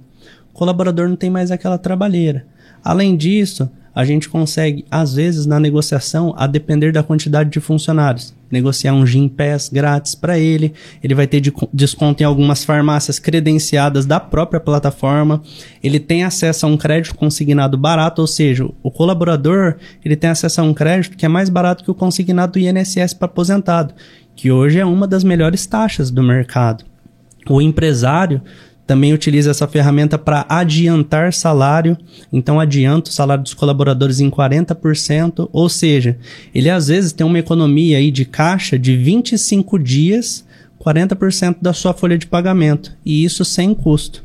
o 0.50 0.52
colaborador 0.52 1.08
não 1.08 1.16
tem 1.16 1.30
mais 1.30 1.50
aquela 1.50 1.78
trabalheira. 1.78 2.44
Além 2.84 3.16
disso, 3.16 3.66
a 3.94 4.04
gente 4.04 4.28
consegue, 4.28 4.84
às 4.90 5.14
vezes, 5.14 5.46
na 5.46 5.58
negociação, 5.58 6.34
a 6.36 6.46
depender 6.46 6.92
da 6.92 7.02
quantidade 7.02 7.48
de 7.48 7.60
funcionários, 7.60 8.34
negociar 8.50 8.92
um 8.92 9.06
Gin 9.06 9.28
Pass 9.28 9.68
grátis 9.68 10.14
para 10.14 10.38
ele, 10.38 10.72
ele 11.02 11.14
vai 11.14 11.26
ter 11.26 11.40
de 11.40 11.52
desconto 11.72 12.22
em 12.22 12.26
algumas 12.26 12.64
farmácias 12.64 13.18
credenciadas 13.18 14.06
da 14.06 14.18
própria 14.18 14.60
plataforma, 14.60 15.42
ele 15.82 16.00
tem 16.00 16.24
acesso 16.24 16.66
a 16.66 16.68
um 16.68 16.76
crédito 16.76 17.14
consignado 17.14 17.76
barato, 17.76 18.20
ou 18.20 18.26
seja, 18.26 18.68
o 18.82 18.90
colaborador 18.90 19.76
ele 20.04 20.16
tem 20.16 20.30
acesso 20.30 20.60
a 20.60 20.64
um 20.64 20.74
crédito 20.74 21.16
que 21.16 21.26
é 21.26 21.28
mais 21.28 21.48
barato 21.48 21.84
que 21.84 21.90
o 21.90 21.94
consignado 21.94 22.52
do 22.52 22.58
INSS 22.58 23.14
para 23.14 23.26
aposentado, 23.26 23.94
que 24.34 24.50
hoje 24.50 24.78
é 24.78 24.84
uma 24.84 25.06
das 25.06 25.24
melhores 25.24 25.66
taxas 25.66 26.10
do 26.10 26.22
mercado. 26.22 26.84
O 27.48 27.62
empresário 27.62 28.42
também 28.88 29.12
utiliza 29.12 29.50
essa 29.50 29.68
ferramenta 29.68 30.16
para 30.16 30.46
adiantar 30.48 31.34
salário. 31.34 31.94
Então, 32.32 32.58
adianta 32.58 33.10
o 33.10 33.12
salário 33.12 33.44
dos 33.44 33.52
colaboradores 33.52 34.18
em 34.18 34.30
40%. 34.30 35.46
Ou 35.52 35.68
seja, 35.68 36.16
ele 36.54 36.70
às 36.70 36.88
vezes 36.88 37.12
tem 37.12 37.26
uma 37.26 37.38
economia 37.38 37.98
aí 37.98 38.10
de 38.10 38.24
caixa 38.24 38.78
de 38.78 38.96
25 38.96 39.78
dias, 39.78 40.42
40% 40.82 41.56
da 41.60 41.74
sua 41.74 41.92
folha 41.92 42.16
de 42.16 42.26
pagamento. 42.26 42.96
E 43.04 43.22
isso 43.22 43.44
sem 43.44 43.74
custo. 43.74 44.24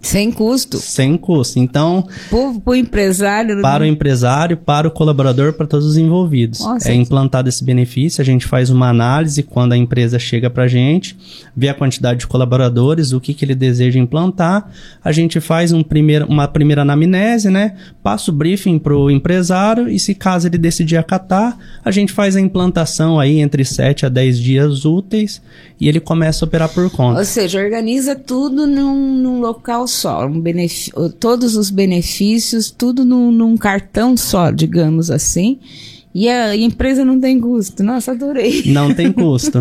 Sem 0.00 0.30
custo. 0.30 0.78
Sem 0.78 1.16
custo. 1.16 1.58
Então. 1.58 2.06
Para 2.30 2.70
o 2.70 2.74
empresário. 2.74 3.62
Para 3.62 3.84
o 3.84 3.86
empresário, 3.86 4.56
para 4.56 4.88
o 4.88 4.90
colaborador, 4.90 5.52
para 5.52 5.66
todos 5.66 5.86
os 5.86 5.96
envolvidos. 5.96 6.60
Nossa, 6.60 6.90
é 6.90 6.94
implantado 6.94 7.48
esse 7.48 7.64
benefício, 7.64 8.20
a 8.20 8.24
gente 8.24 8.46
faz 8.46 8.70
uma 8.70 8.88
análise 8.88 9.42
quando 9.42 9.72
a 9.72 9.76
empresa 9.76 10.18
chega 10.18 10.50
para 10.50 10.64
a 10.64 10.68
gente, 10.68 11.16
vê 11.56 11.68
a 11.68 11.74
quantidade 11.74 12.20
de 12.20 12.26
colaboradores, 12.26 13.12
o 13.12 13.20
que, 13.20 13.34
que 13.34 13.44
ele 13.44 13.54
deseja 13.54 13.98
implantar. 13.98 14.70
A 15.02 15.12
gente 15.12 15.40
faz 15.40 15.72
um 15.72 15.82
primeiro, 15.82 16.26
uma 16.26 16.48
primeira 16.48 16.82
anamnese, 16.82 17.50
né? 17.50 17.76
Passa 18.02 18.30
o 18.30 18.34
briefing 18.34 18.78
para 18.78 18.96
o 18.96 19.10
empresário 19.10 19.88
e, 19.88 19.98
se 19.98 20.14
caso 20.14 20.46
ele 20.46 20.58
decidir 20.58 20.96
acatar, 20.96 21.56
a 21.84 21.90
gente 21.90 22.12
faz 22.12 22.36
a 22.36 22.40
implantação 22.40 23.18
aí 23.18 23.40
entre 23.40 23.64
7 23.64 24.06
a 24.06 24.08
10 24.08 24.38
dias 24.38 24.84
úteis 24.84 25.40
e 25.80 25.88
ele 25.88 26.00
começa 26.00 26.44
a 26.44 26.46
operar 26.46 26.68
por 26.68 26.90
conta. 26.90 27.18
Ou 27.18 27.24
seja, 27.24 27.60
organiza 27.60 28.14
tudo 28.14 28.66
num, 28.66 29.18
num 29.18 29.40
local 29.40 29.83
só, 29.86 30.26
um 30.26 30.42
todos 31.18 31.56
os 31.56 31.70
benefícios, 31.70 32.70
tudo 32.70 33.04
num, 33.04 33.30
num, 33.30 33.56
cartão 33.56 34.16
só, 34.16 34.50
digamos 34.50 35.10
assim. 35.10 35.58
E 36.14 36.28
a 36.28 36.54
empresa 36.56 37.04
não 37.04 37.20
tem 37.20 37.40
custo. 37.40 37.82
Nossa, 37.82 38.12
adorei. 38.12 38.62
Não 38.66 38.94
tem 38.94 39.10
custo. 39.12 39.60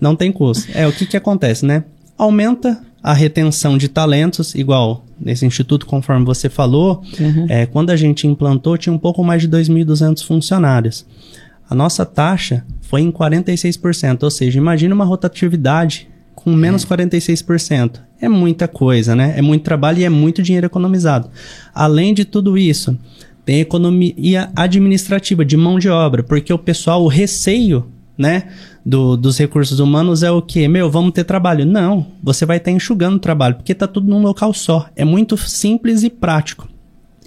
não 0.00 0.16
tem 0.16 0.32
custo. 0.32 0.70
É, 0.74 0.86
o 0.86 0.92
que 0.92 1.06
que 1.06 1.16
acontece, 1.16 1.66
né? 1.66 1.84
Aumenta 2.16 2.82
a 3.02 3.12
retenção 3.12 3.76
de 3.76 3.88
talentos, 3.88 4.54
igual 4.54 5.04
nesse 5.20 5.44
instituto, 5.44 5.84
conforme 5.84 6.24
você 6.24 6.48
falou, 6.48 7.02
uhum. 7.20 7.46
é, 7.50 7.66
quando 7.66 7.90
a 7.90 7.96
gente 7.96 8.26
implantou, 8.26 8.78
tinha 8.78 8.92
um 8.92 8.98
pouco 8.98 9.22
mais 9.22 9.42
de 9.42 9.48
2.200 9.48 10.24
funcionários. 10.24 11.04
A 11.68 11.74
nossa 11.74 12.06
taxa 12.06 12.64
foi 12.80 13.02
em 13.02 13.12
46%, 13.12 14.22
ou 14.22 14.30
seja, 14.30 14.58
imagine 14.58 14.92
uma 14.92 15.04
rotatividade 15.04 16.08
com 16.34 16.52
menos 16.52 16.84
é. 16.84 16.86
46%. 16.86 18.00
É 18.20 18.28
muita 18.28 18.66
coisa, 18.66 19.14
né? 19.14 19.34
É 19.36 19.42
muito 19.42 19.62
trabalho 19.62 19.98
e 19.98 20.04
é 20.04 20.08
muito 20.08 20.42
dinheiro 20.42 20.66
economizado. 20.66 21.30
Além 21.74 22.14
de 22.14 22.24
tudo 22.24 22.56
isso, 22.56 22.98
tem 23.44 23.60
economia 23.60 24.50
administrativa 24.56 25.44
de 25.44 25.56
mão 25.56 25.78
de 25.78 25.88
obra, 25.88 26.22
porque 26.22 26.52
o 26.52 26.58
pessoal, 26.58 27.02
o 27.02 27.08
receio, 27.08 27.86
né, 28.16 28.44
do, 28.84 29.16
dos 29.16 29.38
recursos 29.38 29.80
humanos 29.80 30.22
é 30.22 30.30
o 30.30 30.40
que? 30.40 30.66
Meu, 30.68 30.90
vamos 30.90 31.12
ter 31.12 31.24
trabalho. 31.24 31.64
Não, 31.64 32.06
você 32.22 32.46
vai 32.46 32.58
estar 32.58 32.70
enxugando 32.70 33.16
o 33.16 33.20
trabalho, 33.20 33.56
porque 33.56 33.72
está 33.72 33.86
tudo 33.86 34.08
num 34.08 34.22
local 34.22 34.54
só. 34.54 34.88
É 34.94 35.04
muito 35.04 35.36
simples 35.36 36.02
e 36.02 36.10
prático, 36.10 36.68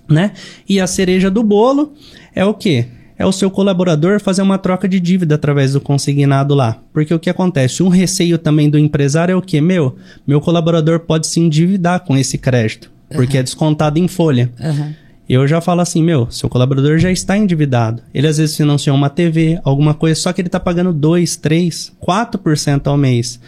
né? 0.08 0.32
E 0.68 0.80
a 0.80 0.88
cereja 0.88 1.30
do 1.30 1.44
bolo 1.44 1.94
é 2.34 2.46
o 2.46 2.54
que? 2.54 2.88
É 3.18 3.26
o 3.26 3.32
seu 3.32 3.50
colaborador 3.50 4.20
fazer 4.20 4.42
uma 4.42 4.58
troca 4.58 4.88
de 4.88 5.00
dívida 5.00 5.36
através 5.36 5.74
do 5.74 5.82
consignado 5.82 6.54
lá. 6.54 6.78
Porque 6.94 7.14
o 7.14 7.20
que 7.20 7.30
acontece? 7.30 7.82
Um 7.82 7.90
receio 7.90 8.38
também 8.38 8.70
do 8.70 8.78
empresário 8.78 9.34
é 9.34 9.36
o 9.36 9.42
que? 9.42 9.60
Meu, 9.60 9.96
meu 10.26 10.40
colaborador 10.40 11.00
pode 11.00 11.28
se 11.28 11.40
endividar 11.40 12.02
com 12.02 12.16
esse 12.16 12.38
crédito, 12.38 12.92
porque 13.10 13.38
uhum. 13.38 13.42
é 13.42 13.44
descontado 13.44 13.98
em 13.98 14.08
folha. 14.08 14.52
Uhum. 14.60 14.94
Eu 15.28 15.46
já 15.46 15.60
falo 15.60 15.82
assim, 15.82 16.02
meu, 16.02 16.32
seu 16.32 16.48
colaborador 16.48 16.98
já 17.00 17.12
está 17.12 17.38
endividado. 17.38 18.02
Ele 18.14 18.28
às 18.28 18.38
vezes 18.38 18.56
financiou 18.56 18.96
uma 18.96 19.10
TV, 19.10 19.60
alguma 19.64 19.94
coisa, 19.94 20.20
só 20.20 20.32
que 20.32 20.40
ele 20.40 20.48
está 20.48 20.60
pagando 20.60 20.94
2, 20.94 21.36
3, 21.36 21.94
4% 22.02 22.88
ao 22.88 22.96
mês. 22.96 23.40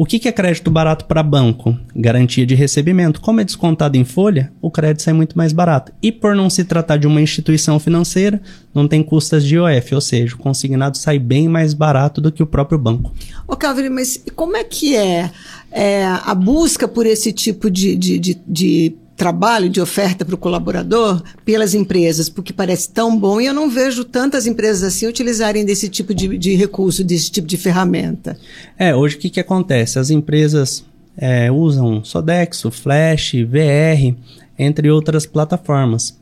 O 0.00 0.06
que, 0.06 0.26
é 0.26 0.32
crédito 0.32 0.70
barato 0.70 1.04
para 1.04 1.22
banco? 1.22 1.76
Garantia 1.94 2.46
de 2.46 2.54
recebimento. 2.54 3.20
Como 3.20 3.38
é 3.38 3.44
descontado 3.44 3.98
em 3.98 4.04
folha, 4.04 4.50
o 4.58 4.70
crédito 4.70 5.02
sai 5.02 5.12
muito 5.12 5.36
mais 5.36 5.52
barato. 5.52 5.92
E 6.02 6.10
por 6.10 6.34
não 6.34 6.48
se 6.48 6.64
tratar 6.64 6.96
de 6.96 7.06
uma 7.06 7.20
instituição 7.20 7.78
financeira, 7.78 8.40
não 8.72 8.88
tem 8.88 9.02
custas 9.02 9.44
de 9.44 9.56
IOF, 9.56 9.94
ou 9.94 10.00
seja, 10.00 10.34
o 10.34 10.38
consignado 10.38 10.96
sai 10.96 11.18
bem 11.18 11.50
mais 11.50 11.74
barato 11.74 12.18
do 12.18 12.32
que 12.32 12.42
o 12.42 12.46
próprio 12.46 12.78
banco. 12.78 13.12
Ô, 13.46 13.54
Calvin, 13.54 13.90
mas 13.90 14.24
como 14.34 14.56
é 14.56 14.64
que 14.64 14.96
é, 14.96 15.30
é 15.70 16.06
a 16.06 16.34
busca 16.34 16.88
por 16.88 17.04
esse 17.04 17.30
tipo 17.30 17.70
de, 17.70 17.94
de, 17.94 18.18
de, 18.18 18.40
de 18.48 18.96
trabalho 19.20 19.68
de 19.68 19.82
oferta 19.82 20.24
para 20.24 20.34
o 20.34 20.38
colaborador 20.38 21.22
pelas 21.44 21.74
empresas, 21.74 22.30
porque 22.30 22.54
parece 22.54 22.88
tão 22.88 23.20
bom 23.20 23.38
e 23.38 23.44
eu 23.44 23.52
não 23.52 23.68
vejo 23.68 24.02
tantas 24.02 24.46
empresas 24.46 24.82
assim 24.82 25.06
utilizarem 25.06 25.62
desse 25.62 25.90
tipo 25.90 26.14
de, 26.14 26.38
de 26.38 26.54
recurso, 26.54 27.04
desse 27.04 27.30
tipo 27.30 27.46
de 27.46 27.58
ferramenta. 27.58 28.38
É, 28.78 28.96
hoje 28.96 29.16
o 29.16 29.18
que, 29.18 29.28
que 29.28 29.38
acontece? 29.38 29.98
As 29.98 30.08
empresas 30.08 30.86
é, 31.18 31.52
usam 31.52 32.02
Sodexo, 32.02 32.70
Flash, 32.70 33.34
VR, 33.46 34.16
entre 34.58 34.90
outras 34.90 35.26
plataformas. 35.26 36.18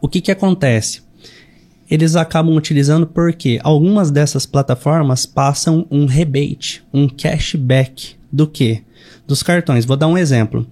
O 0.00 0.08
que, 0.08 0.20
que 0.20 0.30
acontece? 0.30 1.02
Eles 1.90 2.14
acabam 2.14 2.54
utilizando 2.54 3.08
porque 3.08 3.58
algumas 3.64 4.12
dessas 4.12 4.46
plataformas 4.46 5.26
passam 5.26 5.84
um 5.90 6.06
rebate, 6.06 6.84
um 6.94 7.08
cashback 7.08 8.14
do 8.30 8.46
que? 8.46 8.84
Dos 9.26 9.42
cartões. 9.42 9.84
Vou 9.84 9.96
dar 9.96 10.06
um 10.06 10.16
exemplo. 10.16 10.64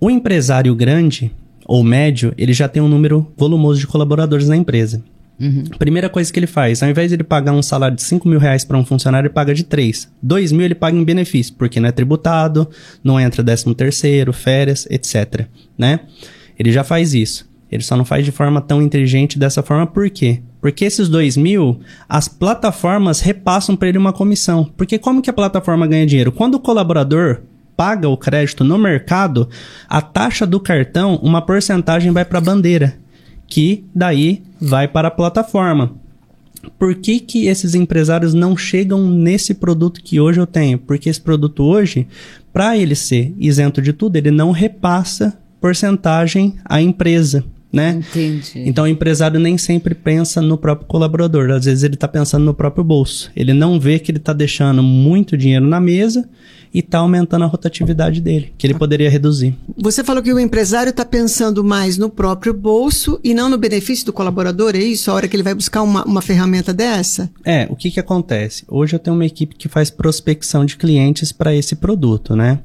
O 0.00 0.10
empresário 0.10 0.74
grande 0.74 1.30
ou 1.66 1.82
médio, 1.82 2.34
ele 2.36 2.52
já 2.52 2.68
tem 2.68 2.82
um 2.82 2.88
número 2.88 3.32
volumoso 3.36 3.80
de 3.80 3.86
colaboradores 3.86 4.48
na 4.48 4.56
empresa. 4.56 5.02
Uhum. 5.40 5.64
Primeira 5.78 6.08
coisa 6.08 6.32
que 6.32 6.38
ele 6.38 6.46
faz, 6.46 6.82
ao 6.82 6.88
invés 6.88 7.08
de 7.08 7.16
ele 7.16 7.24
pagar 7.24 7.52
um 7.52 7.62
salário 7.62 7.96
de 7.96 8.02
5 8.02 8.28
mil 8.28 8.38
reais 8.38 8.64
para 8.64 8.78
um 8.78 8.84
funcionário, 8.84 9.26
ele 9.26 9.34
paga 9.34 9.54
de 9.54 9.64
3. 9.64 10.08
2 10.22 10.52
mil 10.52 10.64
ele 10.64 10.74
paga 10.74 10.96
em 10.96 11.04
benefício, 11.04 11.54
porque 11.54 11.80
não 11.80 11.88
é 11.88 11.92
tributado, 11.92 12.68
não 13.02 13.18
entra 13.18 13.42
13 13.42 13.74
terceiro, 13.74 14.32
férias, 14.32 14.86
etc. 14.90 15.46
Né? 15.76 16.00
Ele 16.58 16.70
já 16.70 16.84
faz 16.84 17.14
isso. 17.14 17.52
Ele 17.70 17.82
só 17.82 17.96
não 17.96 18.04
faz 18.04 18.24
de 18.24 18.30
forma 18.30 18.60
tão 18.60 18.80
inteligente 18.80 19.36
dessa 19.36 19.62
forma, 19.62 19.86
por 19.86 20.08
quê? 20.08 20.40
Porque 20.60 20.84
esses 20.84 21.08
2 21.08 21.36
mil, 21.36 21.80
as 22.08 22.28
plataformas 22.28 23.20
repassam 23.20 23.74
para 23.74 23.88
ele 23.88 23.98
uma 23.98 24.12
comissão. 24.12 24.70
Porque 24.76 24.98
como 24.98 25.20
que 25.20 25.28
a 25.28 25.32
plataforma 25.32 25.86
ganha 25.86 26.06
dinheiro? 26.06 26.30
Quando 26.30 26.54
o 26.54 26.60
colaborador 26.60 27.42
paga 27.76 28.08
o 28.08 28.16
crédito 28.16 28.64
no 28.64 28.78
mercado, 28.78 29.48
a 29.88 30.00
taxa 30.00 30.46
do 30.46 30.60
cartão, 30.60 31.16
uma 31.22 31.42
porcentagem 31.42 32.12
vai 32.12 32.24
para 32.24 32.38
a 32.38 32.42
bandeira 32.42 33.04
que 33.46 33.84
daí 33.94 34.42
vai 34.60 34.88
para 34.88 35.08
a 35.08 35.10
plataforma. 35.10 35.94
Por 36.78 36.94
que, 36.94 37.20
que 37.20 37.46
esses 37.46 37.74
empresários 37.74 38.32
não 38.32 38.56
chegam 38.56 39.06
nesse 39.08 39.54
produto 39.54 40.02
que 40.02 40.18
hoje 40.18 40.40
eu 40.40 40.46
tenho? 40.46 40.78
Porque 40.78 41.10
esse 41.10 41.20
produto 41.20 41.62
hoje, 41.62 42.06
para 42.52 42.76
ele 42.76 42.94
ser 42.94 43.34
isento 43.38 43.82
de 43.82 43.92
tudo, 43.92 44.16
ele 44.16 44.30
não 44.30 44.50
repassa 44.50 45.38
porcentagem 45.60 46.54
à 46.64 46.80
empresa. 46.80 47.44
Né? 47.70 48.00
Entendi. 48.08 48.62
Então 48.68 48.84
o 48.84 48.88
empresário 48.88 49.40
nem 49.40 49.58
sempre 49.58 49.96
pensa 49.96 50.40
no 50.40 50.56
próprio 50.56 50.86
colaborador, 50.86 51.50
às 51.50 51.64
vezes 51.64 51.82
ele 51.82 51.94
está 51.94 52.06
pensando 52.06 52.44
no 52.44 52.54
próprio 52.54 52.84
bolso. 52.84 53.32
Ele 53.34 53.52
não 53.52 53.80
vê 53.80 53.98
que 53.98 54.12
ele 54.12 54.18
está 54.18 54.32
deixando 54.32 54.80
muito 54.80 55.36
dinheiro 55.36 55.66
na 55.66 55.80
mesa 55.80 56.28
e 56.74 56.80
está 56.80 56.98
aumentando 56.98 57.44
a 57.44 57.46
rotatividade 57.46 58.20
dele, 58.20 58.52
que 58.58 58.66
ele 58.66 58.74
poderia 58.74 59.08
reduzir. 59.08 59.56
Você 59.76 60.02
falou 60.02 60.20
que 60.20 60.32
o 60.32 60.40
empresário 60.40 60.90
está 60.90 61.04
pensando 61.04 61.62
mais 61.62 61.96
no 61.96 62.10
próprio 62.10 62.52
bolso 62.52 63.20
e 63.22 63.32
não 63.32 63.48
no 63.48 63.56
benefício 63.56 64.04
do 64.04 64.12
colaborador, 64.12 64.74
é 64.74 64.80
isso? 64.80 65.08
A 65.08 65.14
hora 65.14 65.28
que 65.28 65.36
ele 65.36 65.44
vai 65.44 65.54
buscar 65.54 65.82
uma, 65.82 66.04
uma 66.04 66.20
ferramenta 66.20 66.74
dessa? 66.74 67.30
É, 67.44 67.68
o 67.70 67.76
que, 67.76 67.92
que 67.92 68.00
acontece? 68.00 68.64
Hoje 68.66 68.96
eu 68.96 68.98
tenho 68.98 69.14
uma 69.14 69.24
equipe 69.24 69.54
que 69.54 69.68
faz 69.68 69.88
prospecção 69.88 70.64
de 70.64 70.76
clientes 70.76 71.30
para 71.30 71.54
esse 71.54 71.76
produto, 71.76 72.34
né? 72.34 72.58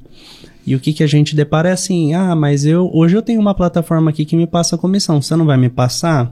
E 0.65 0.75
o 0.75 0.79
que, 0.79 0.93
que 0.93 1.03
a 1.03 1.07
gente 1.07 1.35
depara 1.35 1.69
é 1.69 1.71
assim, 1.71 2.13
ah, 2.13 2.35
mas 2.35 2.65
eu 2.65 2.89
hoje 2.93 3.15
eu 3.15 3.21
tenho 3.21 3.39
uma 3.39 3.55
plataforma 3.55 4.09
aqui 4.09 4.25
que 4.25 4.35
me 4.35 4.47
passa 4.47 4.77
comissão, 4.77 5.21
você 5.21 5.35
não 5.35 5.45
vai 5.45 5.57
me 5.57 5.69
passar? 5.69 6.31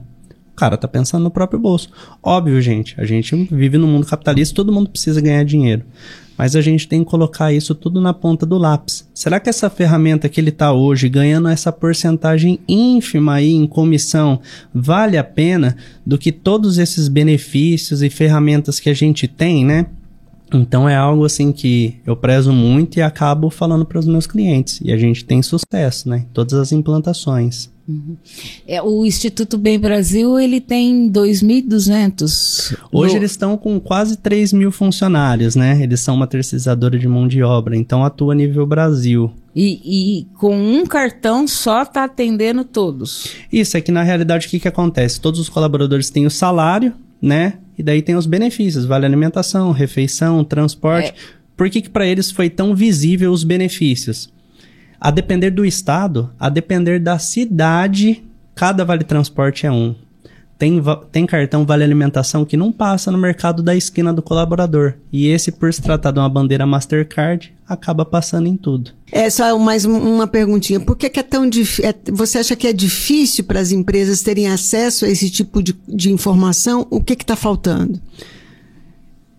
Cara 0.58 0.76
tá 0.76 0.88
pensando 0.88 1.24
no 1.24 1.32
próprio 1.32 1.60
bolso. 1.60 1.90
Óbvio, 2.22 2.60
gente, 2.60 3.00
a 3.00 3.06
gente 3.06 3.34
vive 3.50 3.78
no 3.78 3.88
mundo 3.88 4.06
capitalista, 4.06 4.54
todo 4.56 4.74
mundo 4.74 4.90
precisa 4.90 5.22
ganhar 5.22 5.46
dinheiro 5.46 5.86
mas 6.38 6.56
a 6.56 6.62
gente 6.62 6.88
tem 6.88 7.04
que 7.04 7.10
colocar 7.10 7.52
isso 7.52 7.74
tudo 7.74 8.00
na 8.00 8.14
ponta 8.14 8.46
do 8.46 8.58
lápis. 8.58 9.10
Será 9.14 9.40
que 9.40 9.50
essa 9.50 9.70
ferramenta 9.70 10.30
que 10.30 10.40
ele 10.40 10.50
está 10.50 10.72
hoje 10.72 11.10
ganhando 11.10 11.48
essa 11.48 11.72
porcentagem 11.72 12.60
ínfima 12.68 13.34
aí 13.34 13.54
em 13.54 13.66
comissão 13.66 14.40
vale 14.74 15.18
a 15.18 15.24
pena 15.24 15.76
do 16.06 16.18
que 16.18 16.32
todos 16.32 16.78
esses 16.78 17.08
benefícios 17.08 18.04
e 18.04 18.10
ferramentas 18.10 18.80
que 18.80 18.90
a 18.90 18.94
gente 18.94 19.28
tem, 19.28 19.66
né? 19.66 19.88
Então 20.54 20.88
é 20.88 20.96
algo 20.96 21.26
assim 21.26 21.52
que 21.52 21.96
eu 22.06 22.16
prezo 22.16 22.54
muito 22.54 22.98
e 22.98 23.02
acabo 23.02 23.50
falando 23.50 23.84
para 23.84 24.00
os 24.00 24.06
meus 24.06 24.28
clientes. 24.28 24.80
E 24.82 24.94
a 24.94 24.98
gente 24.98 25.26
tem 25.26 25.42
sucesso, 25.42 26.08
né? 26.08 26.26
Todas 26.32 26.54
as 26.54 26.72
implantações. 26.72 27.70
Uhum. 27.88 28.17
É, 28.67 28.82
o 28.82 29.06
Instituto 29.06 29.58
Bem 29.58 29.79
Brasil 29.79 30.38
ele 30.38 30.60
tem 30.60 31.10
2.200. 31.10 32.77
Hoje 32.91 33.15
eles 33.15 33.32
estão 33.32 33.56
com 33.56 33.79
quase 33.79 34.17
3 34.17 34.51
mil 34.51 34.72
funcionários, 34.74 35.56
né? 35.56 35.82
Eles 35.82 36.01
são 36.01 36.15
uma 36.15 36.27
terceirizadora 36.27 37.00
de 37.00 37.08
mão 37.08 37.27
de 37.27 37.41
obra, 37.41 37.77
então 37.77 38.03
atua 38.03 38.34
a 38.34 38.36
nível 38.36 38.65
Brasil. 38.65 39.32
E, 39.56 39.79
e 40.20 40.27
com 40.36 40.56
um 40.56 40.86
cartão 40.86 41.48
só 41.48 41.84
está 41.84 42.03
atendendo 42.03 42.65
todos. 42.65 43.32
Isso, 43.51 43.77
é 43.77 43.82
que 43.82 43.91
na 43.91 44.03
realidade 44.03 44.48
o 44.48 44.50
que, 44.50 44.60
que 44.60 44.67
acontece? 44.67 45.22
Todos 45.22 45.39
os 45.39 45.48
colaboradores 45.48 46.10
têm 46.10 46.25
o 46.25 46.32
salário, 46.32 46.94
né? 47.22 47.53
E 47.77 47.82
daí 47.82 48.01
tem 48.01 48.15
os 48.15 48.25
benefícios, 48.25 48.86
vale 48.86 49.06
alimentação, 49.06 49.72
refeição, 49.72 50.44
transporte. 50.44 51.10
É. 51.10 51.13
Por 51.56 51.70
que, 51.70 51.82
que 51.82 51.89
para 51.89 52.06
eles 52.06 52.29
foi 52.29 52.50
tão 52.50 52.75
visível 52.75 53.32
os 53.32 53.44
benefícios? 53.44 54.29
A 55.00 55.12
depender 55.12 55.51
do 55.51 55.66
estado, 55.66 56.32
a 56.39 56.50
depender 56.50 57.00
da 57.00 57.20
cidade, 57.20 58.24
cada 58.56 58.84
vale 58.84 59.04
transporte 59.04 59.66
é 59.66 59.72
um. 59.72 59.96
Tem, 60.58 60.82
tem 61.12 61.25
cartão 61.27 61.63
vale 61.66 61.84
alimentação 61.84 62.44
que 62.44 62.58
não 62.58 62.72
passa 62.72 63.12
no 63.12 63.18
mercado 63.18 63.62
da 63.62 63.75
esquina 63.75 64.12
do 64.12 64.24
colaborador. 64.24 64.96
E 65.13 65.27
esse, 65.27 65.51
por 65.51 65.72
se 65.72 65.82
tratar 65.82 66.10
de 66.10 66.18
uma 66.18 66.27
bandeira 66.27 66.66
Mastercard, 66.66 67.54
acaba 67.68 68.04
passando 68.04 68.48
em 68.48 68.58
tudo. 68.58 68.92
É 69.12 69.30
só 69.30 69.58
mais 69.60 69.86
uma 69.86 70.25
perguntinha. 70.25 70.80
Por 70.80 70.95
que, 70.95 71.10
que 71.10 71.19
é 71.19 71.24
tão 71.24 71.48
difícil? 71.48 71.86
É, 71.86 71.93
você 72.12 72.39
acha 72.39 72.56
que 72.56 72.65
é 72.65 72.74
difícil 72.74 73.43
para 73.43 73.60
as 73.60 73.71
empresas 73.71 74.24
terem 74.24 74.48
acesso 74.48 75.06
a 75.06 75.10
esse 75.10 75.30
tipo 75.30 75.62
de, 75.62 75.76
de 75.88 76.12
informação? 76.12 76.88
O 76.89 77.04
que 77.04 77.13
está 77.13 77.36
faltando? 77.36 78.02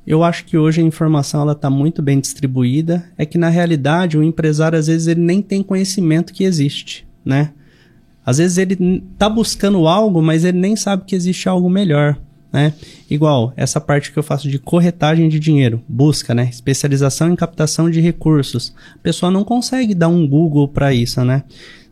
Eu 0.08 0.24
acho 0.24 0.46
que 0.46 0.56
hoje 0.56 0.80
a 0.80 0.84
informação 0.84 1.42
ela 1.42 1.52
está 1.52 1.68
muito 1.68 2.00
bem 2.00 2.18
distribuída. 2.18 3.04
É 3.18 3.26
que 3.26 3.36
na 3.36 3.50
realidade 3.50 4.16
o 4.16 4.22
empresário 4.22 4.78
às 4.78 4.86
vezes 4.86 5.06
ele 5.06 5.20
nem 5.20 5.42
tem 5.42 5.62
conhecimento 5.62 6.32
que 6.32 6.44
existe, 6.44 7.06
né? 7.22 7.50
Às 8.24 8.38
vezes 8.38 8.56
ele 8.56 9.04
está 9.12 9.28
buscando 9.28 9.86
algo, 9.86 10.22
mas 10.22 10.46
ele 10.46 10.58
nem 10.58 10.74
sabe 10.76 11.04
que 11.04 11.14
existe 11.14 11.46
algo 11.46 11.68
melhor, 11.68 12.18
né? 12.50 12.72
Igual 13.10 13.52
essa 13.54 13.82
parte 13.82 14.10
que 14.10 14.18
eu 14.18 14.22
faço 14.22 14.48
de 14.48 14.58
corretagem 14.58 15.28
de 15.28 15.38
dinheiro, 15.38 15.82
busca, 15.86 16.34
né? 16.34 16.48
Especialização 16.50 17.30
em 17.30 17.36
captação 17.36 17.90
de 17.90 18.00
recursos. 18.00 18.74
A 18.94 18.98
pessoa 19.02 19.30
não 19.30 19.44
consegue 19.44 19.94
dar 19.94 20.08
um 20.08 20.26
Google 20.26 20.68
para 20.68 20.90
isso, 20.90 21.22
né? 21.22 21.42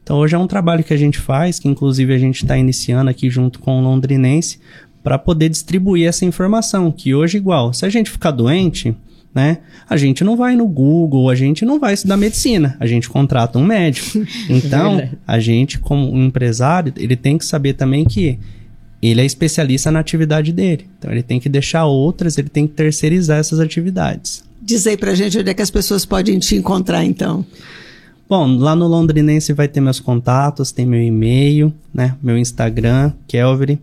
Então 0.03 0.17
hoje 0.17 0.35
é 0.35 0.39
um 0.39 0.47
trabalho 0.47 0.83
que 0.83 0.95
a 0.95 0.97
gente 0.97 1.19
faz, 1.19 1.59
que 1.59 1.69
inclusive 1.69 2.15
a 2.15 2.19
gente 2.19 2.45
está 2.45 2.57
iniciando 2.57 3.11
aqui 3.11 3.29
junto 3.29 3.59
com 3.59 3.79
o 3.79 3.83
londrinense, 3.83 4.59
para 5.07 5.21
poder 5.21 5.49
distribuir 5.49 6.09
essa 6.09 6.25
informação, 6.25 6.91
que 6.91 7.15
hoje 7.15 7.37
igual, 7.37 7.73
se 7.73 7.87
a 7.87 7.89
gente 7.89 8.11
ficar 8.11 8.33
doente, 8.33 8.93
né? 9.33 9.59
A 9.89 9.97
gente 9.97 10.25
não 10.25 10.37
vai 10.37 10.57
no 10.57 10.67
Google, 10.67 11.31
a 11.31 11.35
gente 11.37 11.65
não 11.65 11.79
vai 11.79 11.95
estudar 11.95 12.17
medicina, 12.17 12.77
a 12.81 12.89
gente 12.89 13.09
contrata 13.09 13.57
um 13.57 13.65
médico. 13.65 14.27
Então, 14.51 15.09
a 15.25 15.39
gente 15.39 15.79
como 15.79 16.13
um 16.13 16.25
empresário, 16.25 16.93
ele 16.97 17.15
tem 17.15 17.39
que 17.39 17.45
saber 17.45 17.75
também 17.75 18.05
que 18.05 18.37
ele 19.01 19.21
é 19.21 19.25
especialista 19.25 19.93
na 19.93 20.01
atividade 20.01 20.53
dele. 20.53 20.89
Então, 20.99 21.13
ele 21.13 21.23
tem 21.23 21.39
que 21.39 21.49
deixar 21.49 21.87
outras, 21.87 22.37
ele 22.37 22.49
tem 22.49 22.67
que 22.67 22.75
terceirizar 22.75 23.39
essas 23.39 23.61
atividades. 23.61 24.43
Diz 24.61 24.89
aí 24.89 24.97
pra 24.97 25.15
gente 25.15 25.39
onde 25.39 25.49
é 25.49 25.55
que 25.55 25.63
as 25.63 25.71
pessoas 25.71 26.05
podem 26.05 26.37
te 26.41 26.57
encontrar, 26.57 27.05
então. 27.05 27.47
Bom, 28.29 28.57
lá 28.57 28.75
no 28.75 28.89
Londrinense 28.89 29.53
vai 29.53 29.69
ter 29.69 29.81
meus 29.81 30.01
contatos, 30.01 30.73
tem 30.73 30.85
meu 30.85 31.01
e-mail, 31.01 31.73
né? 31.95 32.17
Meu 32.21 32.37
Instagram, 32.37 33.13
Kelvin. 33.29 33.79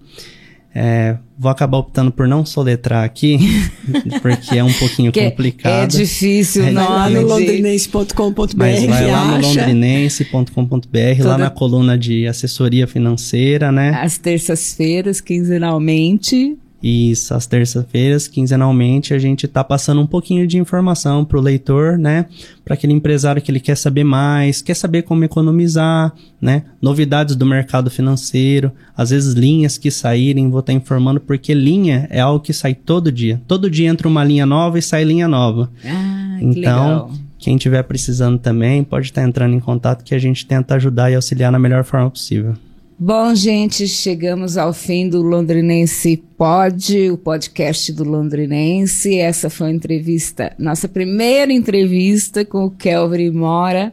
É, 0.76 1.18
vou 1.38 1.52
acabar 1.52 1.78
optando 1.78 2.12
por 2.12 2.28
não 2.28 2.44
soletrar 2.44 3.04
aqui, 3.04 3.38
porque 4.24 4.58
é 4.58 4.64
um 4.64 4.74
pouquinho 4.74 5.12
que 5.12 5.24
complicado. 5.24 5.96
É 5.96 6.00
difícil, 6.00 6.66
é 6.66 6.72
não. 6.72 6.90
Lá 6.90 7.10
no 7.10 7.22
londrinense.com.br. 7.22 8.56
Mas 8.56 8.84
vai 8.86 9.12
lá 9.12 9.38
no 9.38 9.48
londrinense.com.br, 9.48 11.24
lá 11.24 11.38
na 11.38 11.52
coluna 11.52 11.96
de 11.96 12.26
assessoria 12.26 12.88
financeira, 12.88 13.72
né? 13.72 13.92
Às 14.02 14.18
terças-feiras, 14.18 15.22
quinzenalmente. 15.22 16.58
Isso, 16.84 17.34
às 17.34 17.48
terças-feiras, 17.48 18.28
quinzenalmente, 18.28 19.14
a 19.14 19.18
gente 19.18 19.46
está 19.46 19.64
passando 19.64 20.02
um 20.02 20.06
pouquinho 20.06 20.46
de 20.46 20.58
informação 20.58 21.24
para 21.24 21.38
o 21.38 21.42
leitor, 21.42 21.98
né? 21.98 22.26
Para 22.66 22.74
aquele 22.74 22.92
empresário 22.92 23.42
que 23.42 23.50
ele 23.50 23.62
quer 23.62 23.78
saber 23.78 24.04
mais, 24.04 24.62
quer 24.62 24.74
saber 24.74 25.04
como 25.04 25.24
economizar, 25.24 26.14
né? 26.42 26.66
Novidades 26.82 27.38
do 27.38 27.46
mercado 27.46 27.90
financeiro, 27.90 28.70
às 28.98 29.12
vezes 29.12 29.34
linhas 29.34 29.78
que 29.78 29.90
saírem, 29.90 30.50
vou 30.50 30.60
estar 30.60 30.74
tá 30.74 30.78
informando, 30.78 31.22
porque 31.22 31.54
linha 31.54 32.06
é 32.10 32.20
algo 32.20 32.42
que 32.42 32.52
sai 32.52 32.76
todo 32.76 33.14
dia. 33.14 33.42
Todo 33.48 33.70
dia 33.70 33.88
entra 33.88 34.06
uma 34.06 34.24
linha 34.26 34.46
nova 34.46 34.78
e 34.78 34.82
sai 34.82 35.06
linha 35.06 35.28
nova. 35.28 35.72
Ah, 35.86 36.36
que 36.38 36.46
então, 36.46 36.88
legal. 36.88 37.12
quem 37.40 37.56
estiver 37.56 37.84
precisando 37.84 38.38
também, 38.38 38.84
pode 38.84 39.06
estar 39.06 39.22
tá 39.22 39.28
entrando 39.28 39.56
em 39.56 39.60
contato 39.62 40.04
que 40.04 40.14
a 40.14 40.20
gente 40.20 40.46
tenta 40.46 40.76
ajudar 40.76 41.10
e 41.10 41.16
auxiliar 41.16 41.50
na 41.50 41.60
melhor 41.60 41.86
forma 41.86 42.12
possível. 42.12 42.56
Bom, 42.98 43.34
gente, 43.34 43.88
chegamos 43.88 44.56
ao 44.56 44.72
fim 44.72 45.10
do 45.10 45.22
Londrinense 45.22 46.18
Pod, 46.38 47.10
o 47.10 47.18
podcast 47.18 47.92
do 47.92 48.04
Londrinense. 48.04 49.18
Essa 49.18 49.50
foi 49.50 49.68
a 49.68 49.72
entrevista, 49.72 50.54
nossa 50.60 50.88
primeira 50.88 51.52
entrevista 51.52 52.46
com 52.46 52.66
o 52.66 52.72
Kelvin 52.72 53.32
Mora. 53.32 53.92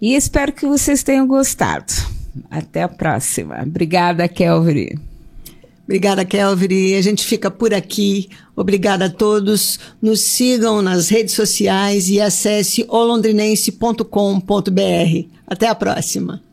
E 0.00 0.14
espero 0.14 0.52
que 0.52 0.66
vocês 0.66 1.02
tenham 1.02 1.26
gostado. 1.26 1.92
Até 2.50 2.82
a 2.82 2.88
próxima. 2.88 3.62
Obrigada, 3.62 4.26
Kelvin. 4.26 4.98
Obrigada, 5.84 6.24
Kelvin. 6.24 6.94
A 6.94 7.02
gente 7.02 7.24
fica 7.24 7.50
por 7.50 7.74
aqui. 7.74 8.30
Obrigada 8.56 9.04
a 9.04 9.10
todos. 9.10 9.78
Nos 10.00 10.22
sigam 10.22 10.80
nas 10.80 11.10
redes 11.10 11.34
sociais 11.34 12.08
e 12.08 12.20
acesse 12.20 12.86
olondrinense.com.br. 12.88 15.28
Até 15.46 15.68
a 15.68 15.74
próxima. 15.74 16.51